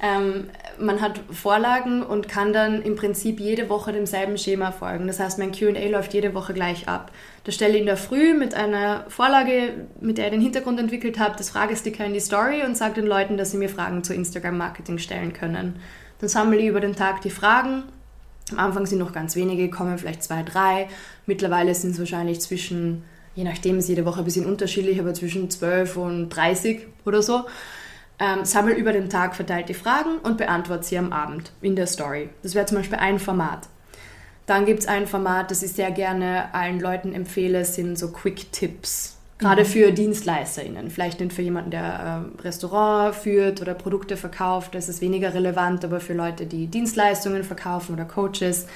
[0.03, 5.07] ähm, man hat Vorlagen und kann dann im Prinzip jede Woche demselben Schema folgen.
[5.07, 7.11] Das heißt, mein QA läuft jede Woche gleich ab.
[7.43, 11.17] Da stelle ich in der Früh mit einer Vorlage, mit der ich den Hintergrund entwickelt
[11.17, 14.13] habe, das Fragesticker in die Story und sage den Leuten, dass sie mir Fragen zu
[14.13, 15.79] Instagram-Marketing stellen können.
[16.19, 17.83] Dann sammle ich über den Tag die Fragen.
[18.51, 20.87] Am Anfang sind noch ganz wenige, kommen vielleicht zwei, drei.
[21.25, 25.49] Mittlerweile sind es wahrscheinlich zwischen, je nachdem ist jede Woche ein bisschen unterschiedlich, aber zwischen
[25.49, 27.45] 12 und 30 oder so
[28.21, 31.87] ähm, sammle über den Tag verteilt die Fragen und beantworte sie am Abend in der
[31.87, 32.29] Story.
[32.43, 33.67] Das wäre zum Beispiel ein Format.
[34.51, 39.15] Dann gibt es ein Format, das ich sehr gerne allen Leuten empfehle, sind so Quick-Tipps.
[39.37, 39.67] Gerade mhm.
[39.67, 40.91] für DienstleisterInnen.
[40.91, 45.85] Vielleicht nicht für jemanden, der äh, Restaurant führt oder Produkte verkauft, das ist weniger relevant,
[45.85, 48.67] aber für Leute, die Dienstleistungen verkaufen oder Coaches,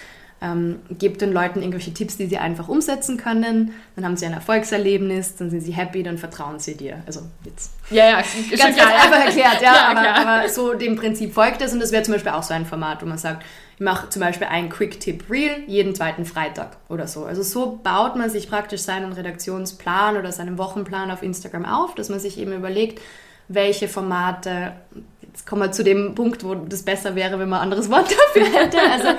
[0.41, 3.73] ähm, gebt den Leuten irgendwelche Tipps, die sie einfach umsetzen können.
[3.97, 7.03] Dann haben sie ein Erfolgserlebnis, dann sind sie happy, dann vertrauen sie dir.
[7.05, 8.23] Also jetzt ja, ja,
[8.57, 11.91] ganz, klar, einfach erklärt, ja, ja aber, aber, so dem Prinzip folgt es und das
[11.91, 13.43] wäre zum Beispiel auch so ein Format, wo man sagt,
[13.75, 17.25] ich mache zum Beispiel einen Quick-Tip-Reel jeden zweiten Freitag oder so.
[17.25, 22.09] Also so baut man sich praktisch seinen Redaktionsplan oder seinen Wochenplan auf Instagram auf, dass
[22.09, 23.01] man sich eben überlegt,
[23.49, 24.73] welche Formate,
[25.21, 28.09] jetzt kommen wir zu dem Punkt, wo das besser wäre, wenn man ein anderes Wort
[28.33, 29.09] dafür hätte, also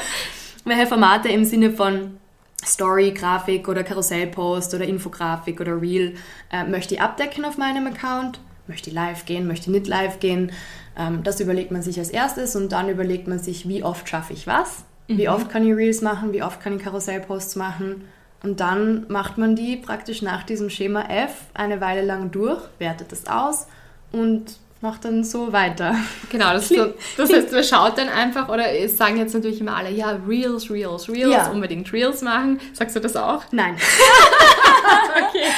[0.65, 2.19] welche Formate im Sinne von
[2.65, 6.15] Story, Grafik oder Karussellpost oder Infografik oder Reel
[6.51, 8.41] äh, möchte ich abdecken auf meinem Account?
[8.67, 9.47] Möchte ich live gehen?
[9.47, 10.51] Möchte ich nicht live gehen?
[10.99, 14.33] Ähm, das überlegt man sich als erstes und dann überlegt man sich, wie oft schaffe
[14.33, 14.85] ich was?
[15.09, 15.19] Mhm.
[15.19, 16.33] Wie oft kann ich Reels machen?
[16.33, 18.09] Wie oft kann ich Karussellposts machen?
[18.43, 23.13] Und dann macht man die praktisch nach diesem Schema F eine Weile lang durch, wertet
[23.13, 23.67] das aus
[24.13, 25.97] und macht dann so weiter.
[26.31, 29.77] Genau, das, so, das heißt, man schaut dann einfach, oder es sagen jetzt natürlich immer
[29.77, 31.51] alle, ja, Reels, Reels, Reels, ja.
[31.51, 32.61] unbedingt Reels machen.
[32.73, 33.43] Sagst du das auch?
[33.53, 33.77] Nein.
[35.29, 35.49] okay.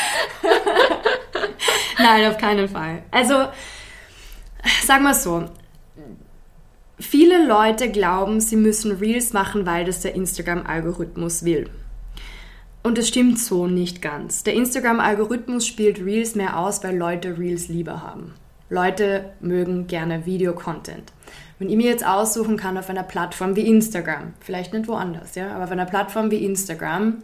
[1.98, 3.03] Nein, auf keinen Fall.
[3.11, 3.48] Also,
[4.85, 5.44] sag mal so,
[6.99, 11.71] viele Leute glauben, sie müssen Reels machen, weil das der Instagram-Algorithmus will.
[12.83, 14.44] Und das stimmt so nicht ganz.
[14.44, 18.35] Der Instagram-Algorithmus spielt Reels mehr aus, weil Leute Reels lieber haben.
[18.71, 21.12] Leute mögen gerne Videocontent.
[21.59, 25.55] Wenn ich mir jetzt aussuchen kann auf einer Plattform wie Instagram, vielleicht nicht woanders, ja,
[25.55, 27.18] aber auf einer Plattform wie Instagram,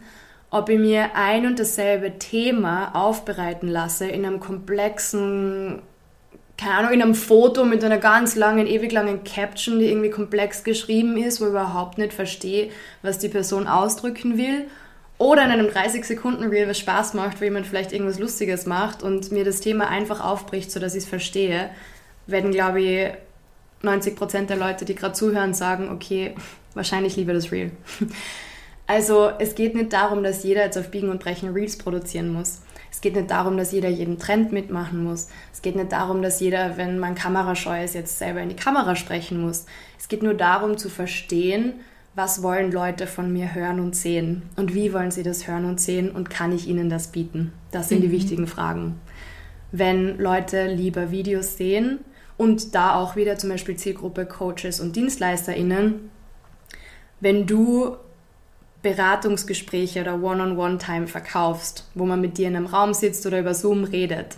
[0.49, 5.81] ob ich mir ein und dasselbe Thema aufbereiten lasse in einem komplexen,
[6.57, 10.63] keine Ahnung, in einem Foto mit einer ganz langen, ewig langen Caption, die irgendwie komplex
[10.63, 12.69] geschrieben ist, wo ich überhaupt nicht verstehe,
[13.01, 14.67] was die Person ausdrücken will,
[15.17, 19.45] oder in einem 30-Sekunden-Reel, was Spaß macht, wo jemand vielleicht irgendwas Lustiges macht und mir
[19.45, 21.69] das Thema einfach aufbricht, sodass ich es verstehe,
[22.27, 23.11] werden, glaube ich,
[23.81, 26.35] 90% der Leute, die gerade zuhören, sagen, okay,
[26.73, 27.71] wahrscheinlich lieber das Reel.
[28.87, 32.61] Also es geht nicht darum, dass jeder jetzt auf Biegen und Brechen Reels produzieren muss.
[32.91, 35.27] Es geht nicht darum, dass jeder jeden Trend mitmachen muss.
[35.51, 38.95] Es geht nicht darum, dass jeder, wenn man kamerascheu ist, jetzt selber in die Kamera
[38.95, 39.65] sprechen muss.
[39.99, 41.73] Es geht nur darum zu verstehen,
[42.15, 45.81] was wollen Leute von mir hören und sehen und wie wollen sie das hören und
[45.81, 47.51] sehen und kann ich ihnen das bieten?
[47.71, 48.03] Das sind mhm.
[48.03, 49.01] die wichtigen Fragen.
[49.73, 51.99] Wenn Leute lieber Videos sehen
[52.37, 56.09] und da auch wieder zum Beispiel Zielgruppe Coaches und DienstleisterInnen,
[57.19, 57.97] wenn du
[58.85, 63.83] Beratungsgespräche oder One-on-One-Time verkaufst, wo man mit dir in einem Raum sitzt oder über Zoom
[63.83, 64.37] redet,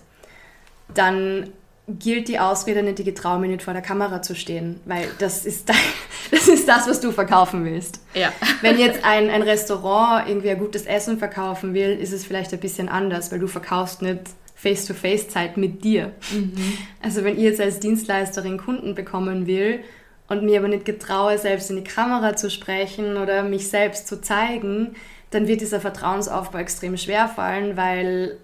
[0.94, 1.50] dann
[1.90, 5.46] gilt die Ausrede nicht, ich traue mich nicht vor der Kamera zu stehen, weil das
[5.46, 5.76] ist, dein,
[6.32, 8.00] das ist das, was du verkaufen willst.
[8.14, 8.32] Ja.
[8.62, 12.60] Wenn jetzt ein, ein Restaurant irgendwie ein gutes Essen verkaufen will, ist es vielleicht ein
[12.62, 14.22] bisschen anders, weil du verkaufst nicht
[14.56, 16.14] Face-to-Face-Zeit mit dir.
[16.32, 16.78] Mhm.
[17.02, 19.82] Also wenn ich jetzt als Dienstleisterin Kunden bekommen will
[20.30, 24.22] und mir aber nicht getraue, selbst in die Kamera zu sprechen oder mich selbst zu
[24.22, 24.96] zeigen,
[25.32, 28.38] dann wird dieser Vertrauensaufbau extrem schwer fallen, weil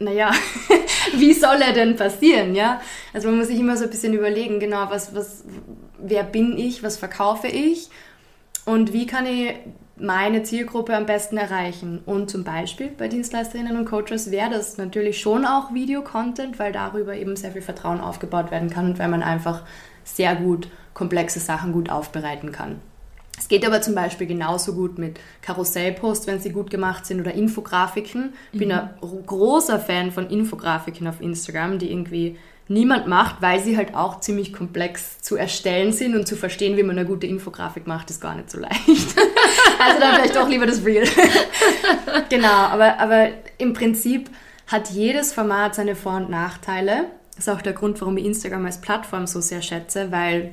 [0.00, 0.30] naja,
[1.16, 2.80] wie soll er denn passieren, ja?
[3.12, 5.44] Also man muss sich immer so ein bisschen überlegen, genau, was, was,
[5.98, 7.88] wer bin ich, was verkaufe ich
[8.64, 9.54] und wie kann ich
[10.00, 12.00] meine Zielgruppe am besten erreichen.
[12.06, 17.14] Und zum Beispiel bei Dienstleisterinnen und Coaches wäre das natürlich schon auch Videocontent, weil darüber
[17.14, 19.62] eben sehr viel Vertrauen aufgebaut werden kann und weil man einfach
[20.04, 22.82] sehr gut komplexe Sachen gut aufbereiten kann.
[23.38, 27.32] Es geht aber zum Beispiel genauso gut mit Karussellposts, wenn sie gut gemacht sind, oder
[27.32, 28.32] Infografiken.
[28.52, 28.74] Ich bin mhm.
[28.74, 28.90] ein
[29.24, 34.52] großer Fan von Infografiken auf Instagram, die irgendwie niemand macht, weil sie halt auch ziemlich
[34.52, 38.34] komplex zu erstellen sind und zu verstehen, wie man eine gute Infografik macht, ist gar
[38.34, 38.76] nicht so leicht.
[38.86, 41.06] also dann vielleicht doch lieber das Real.
[42.28, 44.28] genau, aber, aber im Prinzip
[44.66, 47.06] hat jedes Format seine Vor- und Nachteile.
[47.36, 50.50] Das ist auch der Grund, warum ich Instagram als Plattform so sehr schätze, weil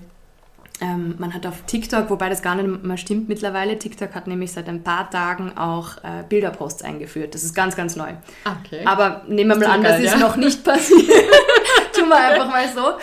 [0.81, 4.51] ähm, man hat auf TikTok, wobei das gar nicht mehr stimmt mittlerweile, TikTok hat nämlich
[4.51, 7.33] seit ein paar Tagen auch äh, Bilderposts eingeführt.
[7.33, 8.11] Das ist ganz, ganz neu.
[8.43, 8.85] Okay.
[8.85, 11.01] Aber nehmen wir mal an, geil, das ist noch nicht passiert.
[11.93, 12.93] Tun wir einfach mal so.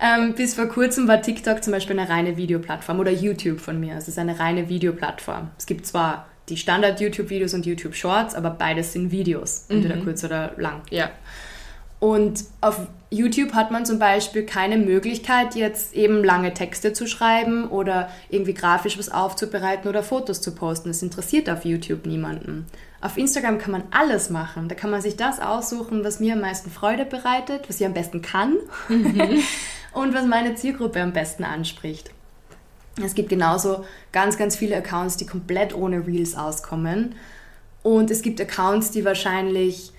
[0.00, 3.96] Ähm, bis vor kurzem war TikTok zum Beispiel eine reine Videoplattform oder YouTube von mir.
[3.96, 5.50] Es ist eine reine Videoplattform.
[5.58, 10.04] Es gibt zwar die Standard-YouTube-Videos und YouTube-Shorts, aber beides sind Videos, entweder mhm.
[10.04, 10.80] kurz oder lang.
[10.90, 11.10] Ja.
[12.00, 17.68] Und auf YouTube hat man zum Beispiel keine Möglichkeit, jetzt eben lange Texte zu schreiben
[17.68, 20.88] oder irgendwie grafisch was aufzubereiten oder Fotos zu posten.
[20.88, 22.66] Das interessiert auf YouTube niemanden.
[23.00, 24.68] Auf Instagram kann man alles machen.
[24.68, 27.94] Da kann man sich das aussuchen, was mir am meisten Freude bereitet, was ich am
[27.94, 28.56] besten kann
[28.88, 29.42] mhm.
[29.94, 32.10] und was meine Zielgruppe am besten anspricht.
[33.02, 37.14] Es gibt genauso ganz, ganz viele Accounts, die komplett ohne Reels auskommen.
[37.82, 39.92] Und es gibt Accounts, die wahrscheinlich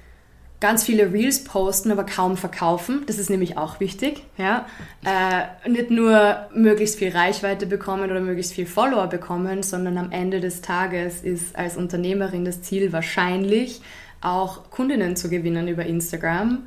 [0.59, 3.03] ganz viele Reels posten, aber kaum verkaufen.
[3.07, 4.23] Das ist nämlich auch wichtig.
[4.37, 4.65] Ja?
[5.05, 10.41] Äh, nicht nur möglichst viel Reichweite bekommen oder möglichst viel Follower bekommen, sondern am Ende
[10.41, 13.81] des Tages ist als Unternehmerin das Ziel wahrscheinlich
[14.21, 16.63] auch Kundinnen zu gewinnen über Instagram.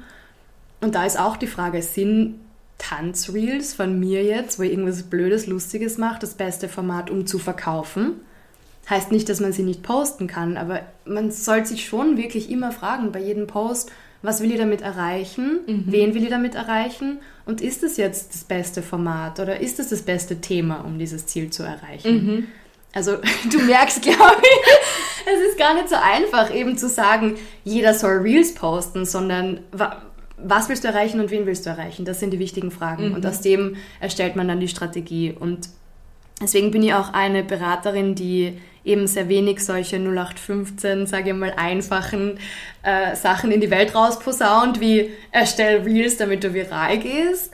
[0.81, 2.41] Und da ist auch die Frage, sind
[2.79, 7.39] Tanzreels von mir jetzt, wo ich irgendwas Blödes, Lustiges mache, das beste Format, um zu
[7.39, 8.21] verkaufen?
[8.91, 12.73] Heißt nicht, dass man sie nicht posten kann, aber man sollte sich schon wirklich immer
[12.73, 13.93] fragen bei jedem Post,
[14.23, 15.85] was will ich damit erreichen, mhm.
[15.87, 19.89] wen will ich damit erreichen und ist es jetzt das beste Format oder ist es
[19.89, 22.27] das beste Thema, um dieses Ziel zu erreichen?
[22.27, 22.47] Mhm.
[22.95, 23.17] Also
[23.51, 28.19] du merkst, glaube ich, es ist gar nicht so einfach eben zu sagen, jeder soll
[28.19, 29.61] Reels posten, sondern
[30.37, 32.05] was willst du erreichen und wen willst du erreichen?
[32.05, 33.15] Das sind die wichtigen Fragen mhm.
[33.15, 35.69] und aus dem erstellt man dann die Strategie und
[36.41, 41.53] deswegen bin ich auch eine Beraterin, die eben sehr wenig solche 0815, sage ich mal,
[41.57, 42.39] einfachen
[42.83, 47.53] äh, Sachen in die Welt rausposaunt, wie erstell Reels, damit du viral gehst,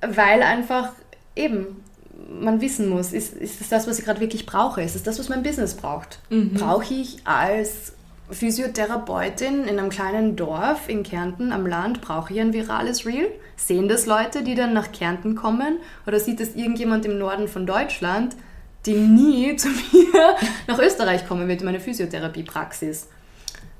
[0.00, 0.90] weil einfach
[1.36, 1.82] eben
[2.28, 4.82] man wissen muss, ist, ist das das, was ich gerade wirklich brauche?
[4.82, 6.18] Ist es das, was mein Business braucht?
[6.30, 6.54] Mhm.
[6.54, 7.92] Brauche ich als
[8.30, 13.28] Physiotherapeutin in einem kleinen Dorf in Kärnten am Land, brauche ich ein virales Reel?
[13.56, 15.78] Sehen das Leute, die dann nach Kärnten kommen?
[16.06, 18.34] Oder sieht das irgendjemand im Norden von Deutschland?
[18.86, 23.08] Die nie zu mir nach Österreich kommen wird in meine Physiotherapiepraxis.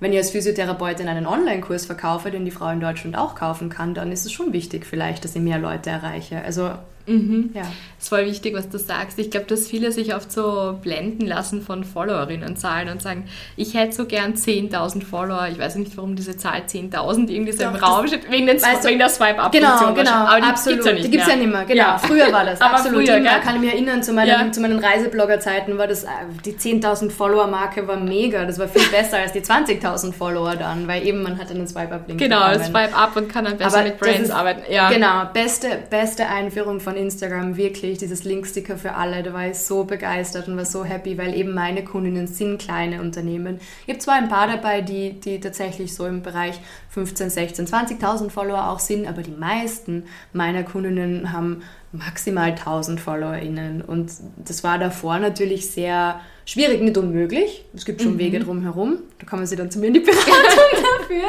[0.00, 3.94] Wenn ich als Physiotherapeutin einen Online-Kurs verkaufe, den die Frau in Deutschland auch kaufen kann,
[3.94, 6.42] dann ist es schon wichtig vielleicht, dass ich mehr Leute erreiche.
[6.42, 6.72] Also
[7.06, 7.50] Mhm.
[7.54, 7.62] Ja.
[7.98, 9.18] Ist voll wichtig, was du sagst.
[9.18, 13.94] Ich glaube, dass viele sich oft so blenden lassen von Followerinnenzahlen und sagen, ich hätte
[13.94, 15.48] so gern 10.000 Follower.
[15.50, 18.84] Ich weiß nicht, warum diese Zahl 10.000 irgendwie so im Raum steht, wegen, den, weißt
[18.84, 19.94] du, wegen der Swipe-Up-Funktion.
[19.94, 20.10] Genau, genau.
[20.10, 20.78] Aber die absolut.
[20.78, 21.80] gibt's ja nicht Die gibt es ja nicht mehr, genau.
[21.82, 21.98] Ja.
[21.98, 23.06] Früher war das, Aber absolut.
[23.06, 24.60] Früher, Da kann ich mich erinnern, zu meinen, ja.
[24.60, 26.08] meinen Reiseblogger-Zeiten war das, äh,
[26.44, 28.44] die 10.000 Follower-Marke war mega.
[28.46, 32.18] Das war viel besser als die 20.000 Follower dann, weil eben man hat einen Swipe-Up-Link
[32.18, 34.62] Genau, Swipe-Up und kann dann besser Aber mit Brands arbeiten.
[34.72, 34.90] Ja.
[34.90, 39.84] Genau, beste, beste Einführung von Instagram, wirklich, dieses Linksticker für alle, da war ich so
[39.84, 43.60] begeistert und war so happy, weil eben meine Kundinnen sind kleine Unternehmen.
[43.86, 48.30] Ich habe zwar ein paar dabei, die, die tatsächlich so im Bereich 15, 16, 20.000
[48.30, 54.78] Follower auch sind, aber die meisten meiner Kundinnen haben maximal 1000 FollowerInnen und das war
[54.78, 57.64] davor natürlich sehr schwierig, nicht unmöglich.
[57.74, 58.18] Es gibt schon mhm.
[58.18, 60.24] Wege drumherum, da kommen sie dann zu mir in die Beratung
[61.00, 61.22] dafür.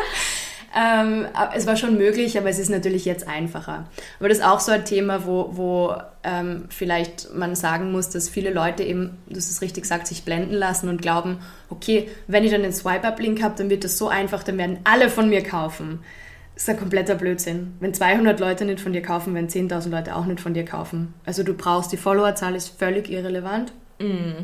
[0.78, 3.86] Ähm, es war schon möglich, aber es ist natürlich jetzt einfacher.
[4.20, 8.28] Aber das ist auch so ein Thema, wo, wo ähm, vielleicht man sagen muss, dass
[8.28, 11.38] viele Leute eben, du hast es richtig gesagt, sich blenden lassen und glauben,
[11.70, 15.10] okay, wenn ich dann den Swipe-Up-Link habe, dann wird das so einfach, dann werden alle
[15.10, 16.00] von mir kaufen.
[16.58, 17.76] ist ein kompletter Blödsinn.
[17.80, 21.14] Wenn 200 Leute nicht von dir kaufen, werden 10.000 Leute auch nicht von dir kaufen.
[21.26, 23.72] Also du brauchst, die Followerzahl ist völlig irrelevant.
[24.00, 24.44] Mm.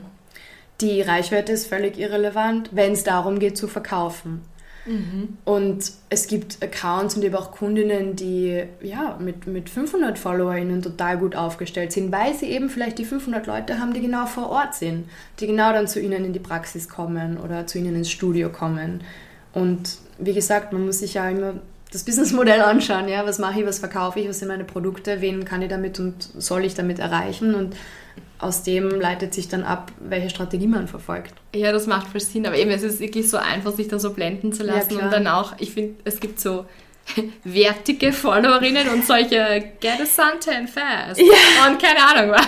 [0.80, 4.42] Die Reichweite ist völlig irrelevant, wenn es darum geht zu verkaufen.
[4.86, 5.38] Mhm.
[5.46, 11.18] Und es gibt Accounts und eben auch Kundinnen, die ja, mit, mit 500 FollowerInnen total
[11.18, 14.76] gut aufgestellt sind, weil sie eben vielleicht die 500 Leute haben, die genau vor Ort
[14.76, 15.08] sind,
[15.40, 19.04] die genau dann zu ihnen in die Praxis kommen oder zu ihnen ins Studio kommen.
[19.54, 21.56] Und wie gesagt, man muss sich ja immer
[21.92, 23.08] das Businessmodell anschauen.
[23.08, 23.26] Ja?
[23.26, 26.16] Was mache ich, was verkaufe ich, was sind meine Produkte, wen kann ich damit und
[26.22, 27.54] soll ich damit erreichen?
[27.54, 27.76] Und
[28.42, 31.34] aus dem leitet sich dann ab, welche Strategie man verfolgt.
[31.56, 32.46] Ja, das macht voll Sinn.
[32.46, 34.98] Aber eben, es ist wirklich so einfach, sich da so blenden zu lassen.
[34.98, 36.66] Ja, und dann auch, ich finde, es gibt so
[37.44, 41.20] wertige Followerinnen und solche Get a suntan fast.
[41.20, 41.68] Ja.
[41.68, 42.48] Und keine Ahnung was.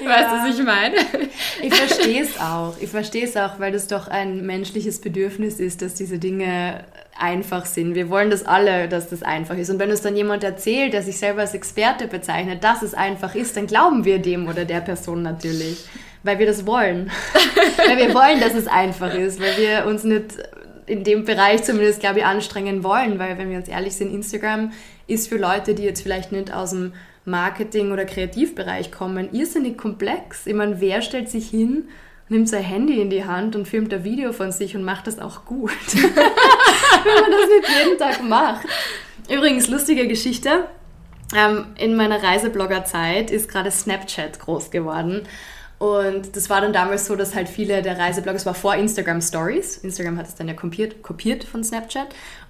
[0.00, 0.08] Ja.
[0.08, 0.96] Weißt du, was ich meine?
[1.62, 2.74] Ich verstehe es auch.
[2.80, 6.84] Ich verstehe es auch, weil das doch ein menschliches Bedürfnis ist, dass diese Dinge
[7.18, 7.94] einfach sind.
[7.94, 9.70] Wir wollen das alle, dass das einfach ist.
[9.70, 13.34] Und wenn uns dann jemand erzählt, der sich selber als Experte bezeichnet, dass es einfach
[13.34, 15.84] ist, dann glauben wir dem oder der Person natürlich.
[16.22, 17.10] Weil wir das wollen.
[17.86, 19.40] weil wir wollen, dass es einfach ist.
[19.40, 20.38] Weil wir uns nicht
[20.90, 23.18] in dem Bereich zumindest, glaube ich, anstrengen wollen.
[23.18, 24.72] Weil, wenn wir uns ehrlich sind, Instagram
[25.06, 26.92] ist für Leute, die jetzt vielleicht nicht aus dem
[27.24, 30.46] Marketing- oder Kreativbereich kommen, irrsinnig komplex.
[30.46, 31.84] Ich meine, wer stellt sich hin
[32.30, 35.18] nimmt sein Handy in die Hand und filmt ein Video von sich und macht das
[35.18, 35.72] auch gut.
[35.92, 38.66] Wenn man das nicht jeden Tag macht.
[39.28, 40.68] Übrigens, lustige Geschichte.
[41.36, 45.22] Ähm, in meiner Reiseblogger-Zeit ist gerade Snapchat groß geworden.
[45.80, 49.22] Und das war dann damals so, dass halt viele der Reiseblogger, es war vor Instagram
[49.22, 49.78] Stories.
[49.78, 52.08] Instagram hat es dann ja kopiert, kopiert von Snapchat.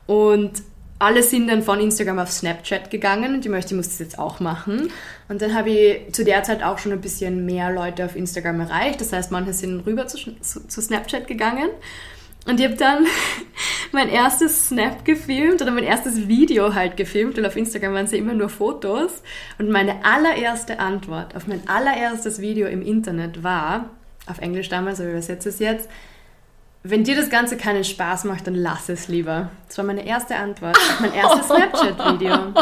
[0.09, 0.51] Und
[0.99, 4.19] alle sind dann von Instagram auf Snapchat gegangen und ich möchte, ich muss das jetzt
[4.19, 4.91] auch machen.
[5.29, 8.63] Und dann habe ich zu der Zeit auch schon ein bisschen mehr Leute auf Instagram
[8.63, 9.01] erreicht.
[9.01, 11.71] Das heißt, manche sind rüber zu, zu Snapchat gegangen.
[12.47, 13.07] Und ich habe dann
[13.93, 18.13] mein erstes Snap gefilmt oder mein erstes Video halt gefilmt, weil auf Instagram waren es
[18.13, 19.23] ja immer nur Fotos.
[19.59, 23.91] Und meine allererste Antwort auf mein allererstes Video im Internet war,
[24.27, 25.89] auf Englisch damals, aber ich übersetze es jetzt,
[26.83, 29.51] wenn dir das Ganze keinen Spaß macht, dann lass es lieber.
[29.69, 32.55] Das war meine erste Antwort auf mein erstes Snapchat-Video.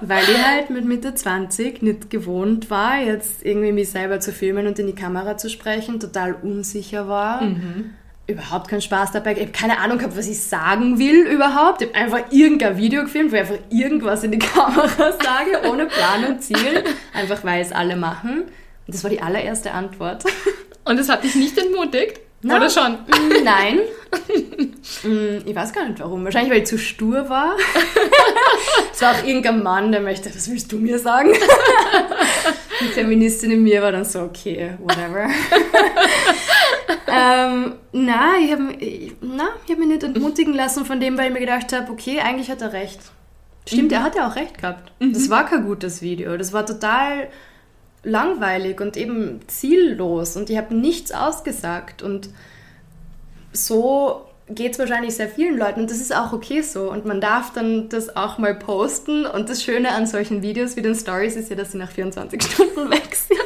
[0.00, 4.68] Weil ich halt mit Mitte 20 nicht gewohnt war, jetzt irgendwie mich selber zu filmen
[4.68, 7.42] und in die Kamera zu sprechen, total unsicher war.
[7.42, 7.94] Mhm.
[8.28, 9.32] Überhaupt keinen Spaß dabei.
[9.32, 11.80] Ich habe keine Ahnung gehabt, was ich sagen will überhaupt.
[11.80, 15.86] Ich habe einfach irgendein Video gefilmt, wo ich einfach irgendwas in die Kamera sage, ohne
[15.86, 16.84] Plan und Ziel.
[17.14, 18.42] Einfach weil es alle machen.
[18.42, 20.24] Und das war die allererste Antwort.
[20.84, 22.20] Und das hat dich nicht entmutigt?
[22.40, 22.56] No.
[22.56, 22.92] Oder schon?
[22.92, 23.80] Mm, nein.
[25.02, 26.24] Mm, ich weiß gar nicht warum.
[26.24, 27.56] Wahrscheinlich, weil ich zu stur war.
[28.92, 31.34] es war auch irgendein Mann, der möchte, was willst du mir sagen?
[32.80, 35.28] Die Feministin in mir war dann so, okay, whatever.
[37.10, 38.64] Ähm, na, ich habe
[39.38, 42.62] hab mich nicht entmutigen lassen von dem, weil ich mir gedacht habe, okay, eigentlich hat
[42.62, 43.00] er recht.
[43.66, 43.94] Stimmt, mhm.
[43.96, 44.92] er hat ja auch recht gehabt.
[45.00, 45.12] Mhm.
[45.12, 46.36] Das war kein gutes Video.
[46.36, 47.28] Das war total
[48.02, 52.30] langweilig und eben ziellos und ich habe nichts ausgesagt und
[53.52, 57.20] so geht es wahrscheinlich sehr vielen Leuten und das ist auch okay so und man
[57.20, 61.36] darf dann das auch mal posten und das Schöne an solchen Videos wie den Stories
[61.36, 63.38] ist ja, dass sie nach 24 Stunden weg sind.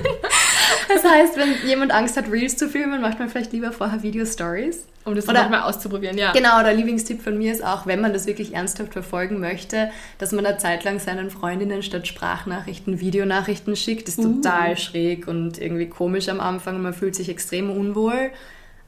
[0.89, 4.87] Das heißt, wenn jemand Angst hat, Reels zu filmen, macht man vielleicht lieber vorher Video-Stories.
[5.05, 6.33] Um das oder, mal auszuprobieren, ja.
[6.33, 10.31] Genau, der Lieblingstipp von mir ist auch, wenn man das wirklich ernsthaft verfolgen möchte, dass
[10.31, 14.07] man eine Zeit lang seinen Freundinnen statt Sprachnachrichten Videonachrichten schickt.
[14.07, 14.35] Das ist uh.
[14.35, 18.31] total schräg und irgendwie komisch am Anfang und man fühlt sich extrem unwohl.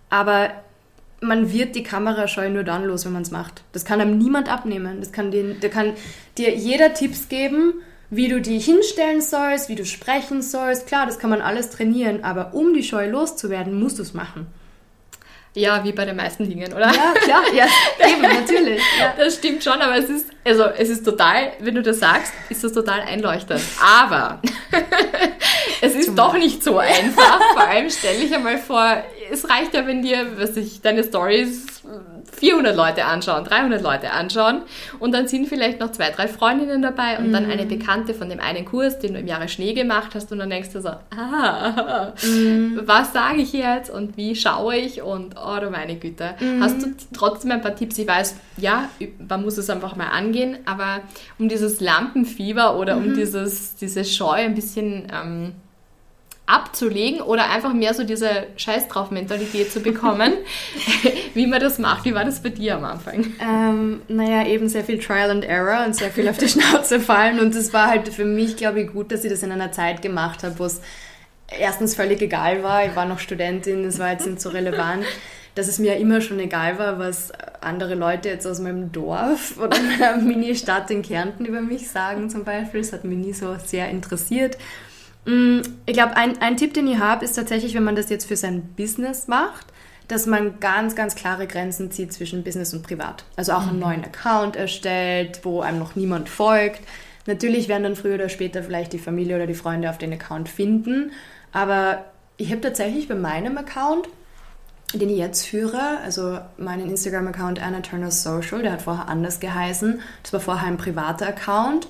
[0.08, 0.50] Aber
[1.26, 3.62] man wird die Kamerascheu nur dann los, wenn man es macht.
[3.72, 5.00] Das kann einem niemand abnehmen.
[5.00, 5.94] Das kann dir, da kann
[6.38, 7.74] dir jeder Tipps geben,
[8.10, 10.86] wie du die hinstellen sollst, wie du sprechen sollst.
[10.86, 14.46] Klar, das kann man alles trainieren, aber um die Scheu loszuwerden, musst du es machen.
[15.56, 16.92] Ja, wie bei den meisten Dingen, oder?
[16.92, 17.66] Ja, klar, ja,
[18.08, 18.82] eben, natürlich.
[18.98, 19.14] Ja.
[19.16, 22.64] Das stimmt schon, aber es ist, also es ist total, wenn du das sagst, ist
[22.64, 23.60] das total einleuchtend.
[23.80, 24.42] Aber
[25.80, 27.40] es ist Zum doch nicht so einfach.
[27.52, 31.82] Vor allem stelle ich einmal vor, es reicht ja, wenn dir, was ich, deine Stories
[32.32, 34.62] 400 Leute anschauen, 300 Leute anschauen
[34.98, 37.32] und dann sind vielleicht noch zwei, drei Freundinnen dabei und mm.
[37.32, 37.68] dann eine mhm.
[37.68, 40.70] Bekannte von dem einen Kurs, den du im Jahre Schnee gemacht hast und dann denkst
[40.72, 42.80] du so, ah, mm.
[42.84, 46.34] was sage ich jetzt und wie schaue ich und oh du meine Güte.
[46.40, 46.62] Mm.
[46.62, 47.98] Hast du trotzdem ein paar Tipps?
[47.98, 48.88] Ich weiß, ja,
[49.28, 51.00] man muss es einfach mal angehen, aber
[51.38, 55.06] um dieses Lampenfieber oder um dieses, diese Scheu ein bisschen...
[55.12, 55.52] Ähm,
[56.46, 60.32] abzulegen oder einfach mehr so diese Scheiß drauf Mentalität zu bekommen,
[61.34, 62.04] wie man das macht.
[62.04, 63.32] Wie war das bei dir am Anfang?
[63.40, 67.40] Ähm, naja, eben sehr viel Trial and Error und sehr viel auf die Schnauze fallen
[67.40, 70.02] und es war halt für mich, glaube ich, gut, dass ich das in einer Zeit
[70.02, 70.82] gemacht habe, wo es
[71.48, 75.04] erstens völlig egal war, ich war noch Studentin, es war jetzt nicht so relevant.
[75.54, 77.30] dass es mir immer schon egal war, was
[77.60, 82.44] andere Leute jetzt aus meinem Dorf oder meiner Mini-Stadt in Kärnten über mich sagen zum
[82.44, 82.80] Beispiel.
[82.80, 84.58] Das hat mich nie so sehr interessiert.
[85.24, 88.26] Mm, ich glaube, ein, ein Tipp, den ich habe, ist tatsächlich, wenn man das jetzt
[88.26, 89.66] für sein Business macht,
[90.08, 93.24] dass man ganz, ganz klare Grenzen zieht zwischen Business und Privat.
[93.36, 93.82] Also auch einen mhm.
[93.82, 96.80] neuen Account erstellt, wo einem noch niemand folgt.
[97.26, 100.48] Natürlich werden dann früher oder später vielleicht die Familie oder die Freunde auf den Account
[100.48, 101.12] finden,
[101.52, 102.04] aber
[102.36, 104.08] ich habe tatsächlich bei meinem Account,
[104.92, 110.00] den ich jetzt führe, also meinen Instagram-Account Anna Turner Social, der hat vorher anders geheißen.
[110.22, 111.86] Das war vorher ein privater Account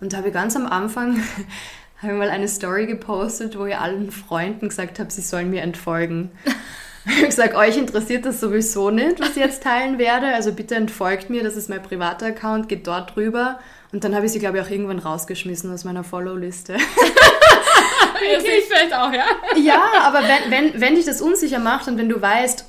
[0.00, 1.20] und da habe ich ganz am Anfang
[2.02, 5.62] habe ich mal eine Story gepostet, wo ich allen Freunden gesagt habe, sie sollen mir
[5.62, 6.30] entfolgen.
[7.06, 10.26] ich habe gesagt, euch interessiert das sowieso nicht, was ich jetzt teilen werde.
[10.28, 13.58] Also bitte entfolgt mir, das ist mein privater Account, geht dort drüber.
[13.92, 16.74] Und dann habe ich sie, glaube ich, auch irgendwann rausgeschmissen aus meiner Follow-Liste.
[18.32, 19.24] das sehe ich vielleicht auch, ja?
[19.56, 22.66] ja, aber wenn, wenn, wenn dich das unsicher macht und wenn du weißt,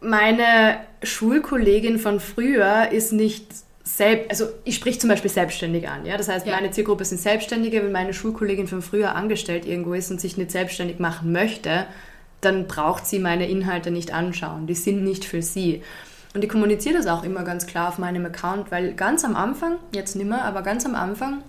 [0.00, 3.46] meine Schulkollegin von früher ist nicht
[3.96, 6.16] selbst, also ich sprich zum Beispiel selbstständig an, ja.
[6.16, 6.54] Das heißt, ja.
[6.54, 7.82] meine Zielgruppe sind Selbstständige.
[7.82, 11.86] Wenn meine Schulkollegin von früher angestellt irgendwo ist und sich nicht selbstständig machen möchte,
[12.40, 14.66] dann braucht sie meine Inhalte nicht anschauen.
[14.66, 15.82] Die sind nicht für sie.
[16.34, 19.76] Und ich kommuniziere das auch immer ganz klar auf meinem Account, weil ganz am Anfang,
[19.92, 21.42] jetzt nimmer, aber ganz am Anfang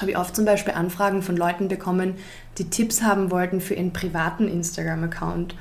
[0.00, 2.14] habe ich oft zum Beispiel Anfragen von Leuten bekommen,
[2.58, 5.54] die Tipps haben wollten für ihren privaten Instagram-Account.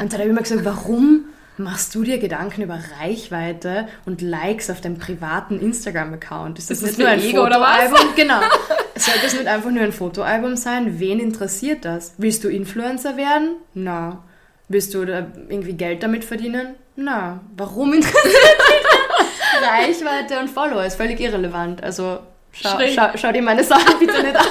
[0.00, 1.26] Und da habe ich immer gesagt, warum
[1.58, 6.58] machst du dir Gedanken über Reichweite und Likes auf deinem privaten Instagram-Account?
[6.58, 7.92] Ist das, ist das nicht nur ein Ego Fotoalbum?
[7.92, 8.14] Oder was?
[8.16, 8.40] Genau.
[8.96, 10.98] Soll das nicht einfach nur ein Fotoalbum sein?
[10.98, 12.14] Wen interessiert das?
[12.18, 13.56] Willst du Influencer werden?
[13.74, 14.22] Na.
[14.68, 16.74] Willst du irgendwie Geld damit verdienen?
[16.96, 17.40] Na.
[17.56, 20.84] Warum interessiert dich Reichweite und Follower?
[20.84, 21.82] Ist völlig irrelevant.
[21.82, 22.20] Also
[22.52, 24.46] schau, schau, schau dir meine Sachen bitte nicht an.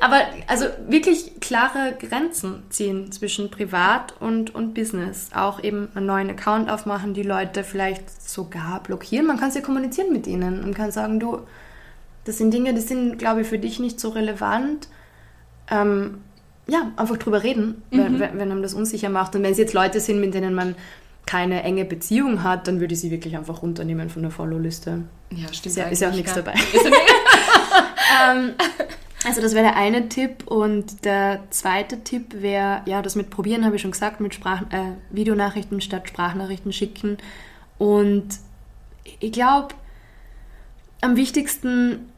[0.00, 5.28] Aber also wirklich klare Grenzen ziehen zwischen Privat und, und Business.
[5.34, 9.26] Auch eben einen neuen Account aufmachen, die Leute vielleicht sogar blockieren.
[9.26, 11.40] Man kann ja kommunizieren mit ihnen und kann sagen, du,
[12.24, 14.88] das sind Dinge, die sind, glaube ich, für dich nicht so relevant.
[15.70, 16.22] Ähm,
[16.66, 18.20] ja, einfach drüber reden, mhm.
[18.20, 19.36] wenn, wenn einem das unsicher macht.
[19.36, 20.76] Und wenn es jetzt Leute sind, mit denen man
[21.26, 25.02] keine enge Beziehung hat, dann würde ich sie wirklich einfach runternehmen von der Follow-Liste.
[25.30, 25.66] Ja, stimmt.
[25.66, 26.54] Ist ja, ist ja auch nichts dabei.
[28.32, 28.54] ähm,
[29.24, 33.64] also das wäre der eine Tipp und der zweite Tipp wäre, ja, das mit Probieren
[33.64, 37.18] habe ich schon gesagt, mit Sprach äh, Videonachrichten statt Sprachnachrichten schicken.
[37.76, 38.28] Und
[39.20, 39.74] ich glaube,
[41.02, 42.10] am wichtigsten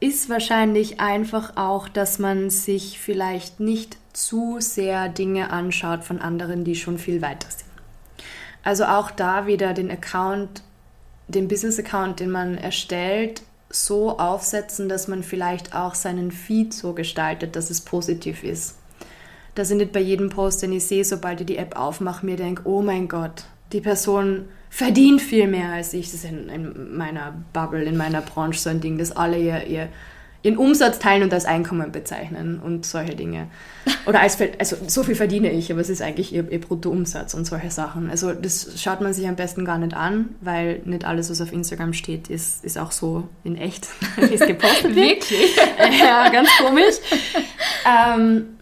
[0.00, 6.64] ist wahrscheinlich einfach auch, dass man sich vielleicht nicht zu sehr Dinge anschaut von anderen,
[6.64, 7.68] die schon viel weiter sind.
[8.62, 10.62] Also auch da wieder den Account,
[11.26, 17.56] den Business-Account, den man erstellt, so aufsetzen, dass man vielleicht auch seinen Feed so gestaltet,
[17.56, 18.76] dass es positiv ist.
[19.54, 22.36] Dass ich nicht bei jedem Post, den ich sehe, sobald ich die App aufmache, mir
[22.36, 26.06] denke, oh mein Gott, die Person verdient viel mehr als ich.
[26.06, 29.66] Das ist in, in meiner Bubble, in meiner Branche so ein Ding, dass alle ihr,
[29.66, 29.88] ihr
[30.42, 33.48] ihren Umsatz teilen und als Einkommen bezeichnen und solche Dinge.
[34.06, 37.44] Oder als, also so viel verdiene ich, aber es ist eigentlich ihr, ihr Bruttoumsatz und
[37.44, 38.08] solche Sachen.
[38.08, 41.52] Also das schaut man sich am besten gar nicht an, weil nicht alles, was auf
[41.52, 44.96] Instagram steht, ist, ist auch so in echt, wie es gepostet wird.
[44.96, 45.56] Wirklich?
[45.98, 46.96] ja, ganz komisch.
[47.86, 48.58] Ähm,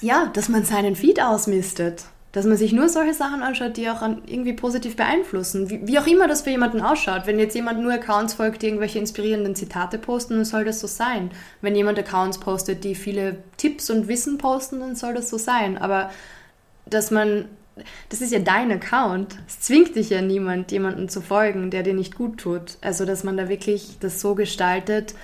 [0.00, 2.04] ja, dass man seinen Feed ausmistet.
[2.32, 5.68] Dass man sich nur solche Sachen anschaut, die auch irgendwie positiv beeinflussen.
[5.68, 7.26] Wie, wie, auch immer das für jemanden ausschaut.
[7.26, 10.86] Wenn jetzt jemand nur Accounts folgt, die irgendwelche inspirierenden Zitate posten, dann soll das so
[10.86, 11.30] sein.
[11.60, 15.76] Wenn jemand Accounts postet, die viele Tipps und Wissen posten, dann soll das so sein.
[15.76, 16.10] Aber
[16.86, 17.46] dass man,
[18.10, 19.36] das ist ja dein Account.
[19.48, 22.78] Es zwingt dich ja niemand, jemanden zu folgen, der dir nicht gut tut.
[22.80, 25.14] Also, dass man da wirklich das so gestaltet,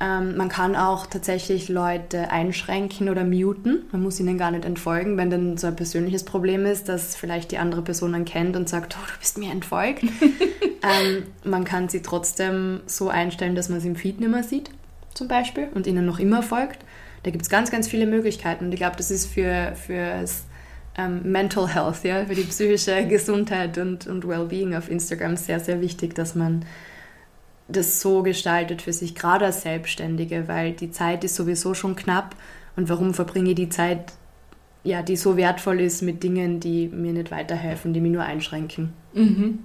[0.00, 3.84] ähm, man kann auch tatsächlich Leute einschränken oder muten.
[3.92, 7.52] Man muss ihnen gar nicht entfolgen, wenn dann so ein persönliches Problem ist, dass vielleicht
[7.52, 10.02] die andere Person dann kennt und sagt, oh, du bist mir entfolgt.
[10.82, 14.70] ähm, man kann sie trotzdem so einstellen, dass man sie im Feed nicht mehr sieht,
[15.14, 16.84] zum Beispiel, und ihnen noch immer folgt.
[17.22, 18.66] Da gibt es ganz, ganz viele Möglichkeiten.
[18.66, 20.24] Und ich glaube, das ist für, für
[20.98, 25.80] ähm, Mental Health, ja, für die psychische Gesundheit und, und Wellbeing auf Instagram sehr, sehr
[25.80, 26.64] wichtig, dass man
[27.68, 32.36] das so gestaltet für sich, gerade als Selbstständige, weil die Zeit ist sowieso schon knapp
[32.76, 34.12] und warum verbringe ich die Zeit,
[34.82, 38.92] ja, die so wertvoll ist, mit Dingen, die mir nicht weiterhelfen, die mich nur einschränken.
[39.14, 39.60] Mhm.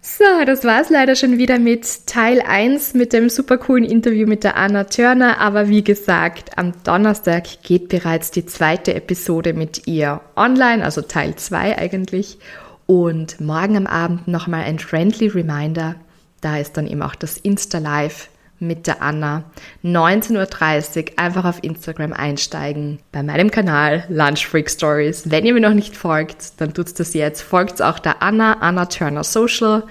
[0.00, 4.26] So, das war es leider schon wieder mit Teil 1 mit dem super coolen Interview
[4.26, 5.38] mit der Anna Turner.
[5.38, 11.34] Aber wie gesagt, am Donnerstag geht bereits die zweite Episode mit ihr online, also Teil
[11.34, 12.38] 2 eigentlich.
[12.86, 15.96] Und morgen am Abend nochmal ein friendly Reminder
[16.40, 18.28] da ist dann eben auch das Insta-Live,
[18.60, 19.44] mit der Anna.
[19.84, 22.98] 19.30 Uhr einfach auf Instagram einsteigen.
[23.12, 25.30] Bei meinem Kanal Lunch Freak Stories.
[25.30, 27.42] Wenn ihr mir noch nicht folgt, dann tut's das jetzt.
[27.42, 29.84] Folgt auch der Anna, Anna Turner Social.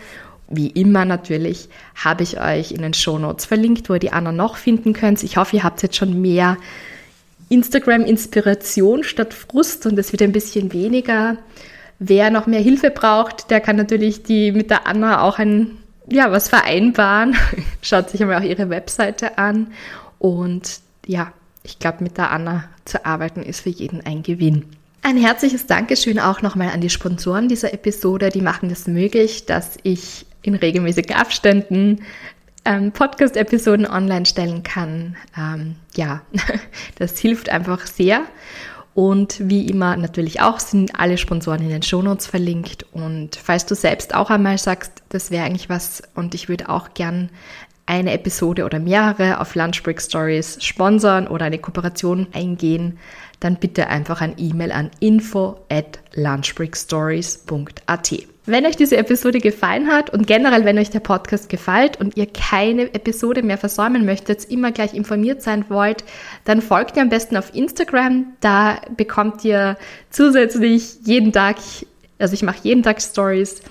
[0.49, 4.31] Wie immer natürlich habe ich euch in den Show Notes verlinkt, wo ihr die Anna
[4.31, 5.23] noch finden könnt.
[5.23, 6.57] Ich hoffe, ihr habt jetzt schon mehr
[7.49, 11.37] Instagram-Inspiration statt Frust und es wird ein bisschen weniger.
[11.99, 15.77] Wer noch mehr Hilfe braucht, der kann natürlich die mit der Anna auch ein
[16.09, 17.35] ja, was vereinbaren.
[17.81, 19.67] Schaut sich einmal auch ihre Webseite an.
[20.19, 21.31] Und ja,
[21.63, 24.65] ich glaube, mit der Anna zu arbeiten ist für jeden ein Gewinn.
[25.03, 28.29] Ein herzliches Dankeschön auch nochmal an die Sponsoren dieser Episode.
[28.29, 32.01] Die machen es das möglich, dass ich in regelmäßigen Abständen
[32.65, 35.15] ähm, Podcast-Episoden online stellen kann.
[35.37, 36.21] Ähm, ja,
[36.97, 38.23] das hilft einfach sehr.
[38.97, 42.83] Und wie immer natürlich auch sind alle Sponsoren in den Shownotes verlinkt.
[42.93, 46.95] Und falls du selbst auch einmal sagst, das wäre eigentlich was und ich würde auch
[46.95, 47.29] gern
[47.87, 52.99] eine Episode oder mehrere auf Lunchbreak Stories sponsern oder eine Kooperation eingehen,
[53.39, 58.27] dann bitte einfach ein E-Mail an info at lunchbreakstories.at.
[58.45, 62.27] Wenn euch diese Episode gefallen hat und generell, wenn euch der Podcast gefällt und ihr
[62.27, 66.05] keine Episode mehr versäumen möchtet, immer gleich informiert sein wollt,
[66.45, 68.27] dann folgt ihr am besten auf Instagram.
[68.39, 69.75] Da bekommt ihr
[70.11, 71.57] zusätzlich jeden Tag,
[72.19, 73.61] also ich mache jeden Tag Stories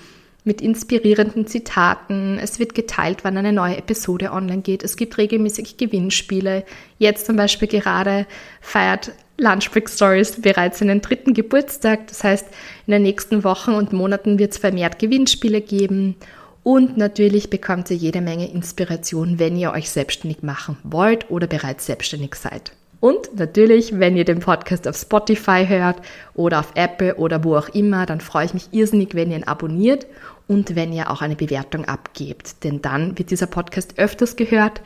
[0.47, 2.39] mit inspirierenden Zitaten.
[2.41, 4.83] Es wird geteilt, wann eine neue Episode online geht.
[4.83, 6.63] Es gibt regelmäßig Gewinnspiele.
[6.97, 8.25] Jetzt zum Beispiel gerade
[8.61, 12.07] feiert Lunchbreak Stories bereits einen dritten Geburtstag.
[12.07, 12.47] Das heißt,
[12.87, 16.15] in den nächsten Wochen und Monaten wird es vermehrt Gewinnspiele geben.
[16.63, 21.85] Und natürlich bekommt ihr jede Menge Inspiration, wenn ihr euch selbstständig machen wollt oder bereits
[21.85, 22.71] selbstständig seid.
[22.99, 26.01] Und natürlich, wenn ihr den Podcast auf Spotify hört
[26.33, 29.43] oder auf Apple oder wo auch immer, dann freue ich mich irrsinnig, wenn ihr ihn
[29.43, 30.07] abonniert
[30.47, 32.63] und wenn ihr auch eine Bewertung abgebt.
[32.63, 34.81] Denn dann wird dieser Podcast öfters gehört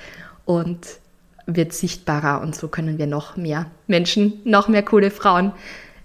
[0.46, 0.80] und
[1.46, 5.52] wird sichtbarer und so können wir noch mehr Menschen, noch mehr coole Frauen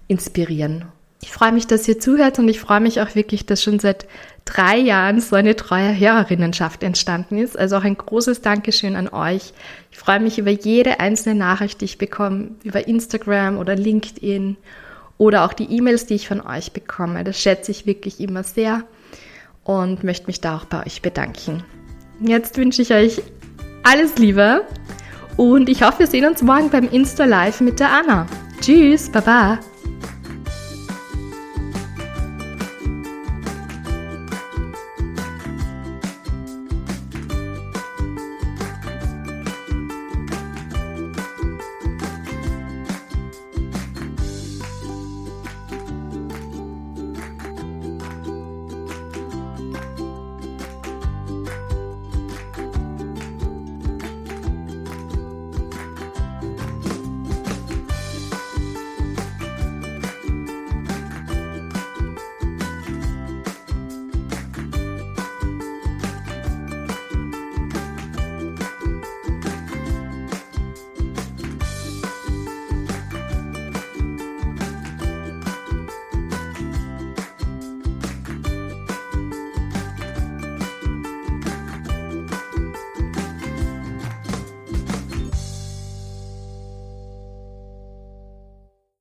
[0.07, 0.85] inspirieren.
[1.21, 4.07] Ich freue mich, dass ihr zuhört und ich freue mich auch wirklich, dass schon seit
[4.45, 7.57] drei Jahren so eine treue Hörerinnenschaft entstanden ist.
[7.57, 9.53] Also auch ein großes Dankeschön an euch.
[9.91, 14.57] Ich freue mich über jede einzelne Nachricht, die ich bekomme, über Instagram oder LinkedIn
[15.17, 17.23] oder auch die E-Mails, die ich von euch bekomme.
[17.23, 18.83] Das schätze ich wirklich immer sehr
[19.67, 21.63] und möchte mich da auch bei euch bedanken.
[22.19, 23.21] Jetzt wünsche ich euch
[23.83, 24.63] alles Liebe
[25.35, 28.25] und ich hoffe, wir sehen uns morgen beim Insta Live mit der Anna.
[28.59, 29.59] Tschüss, Baba.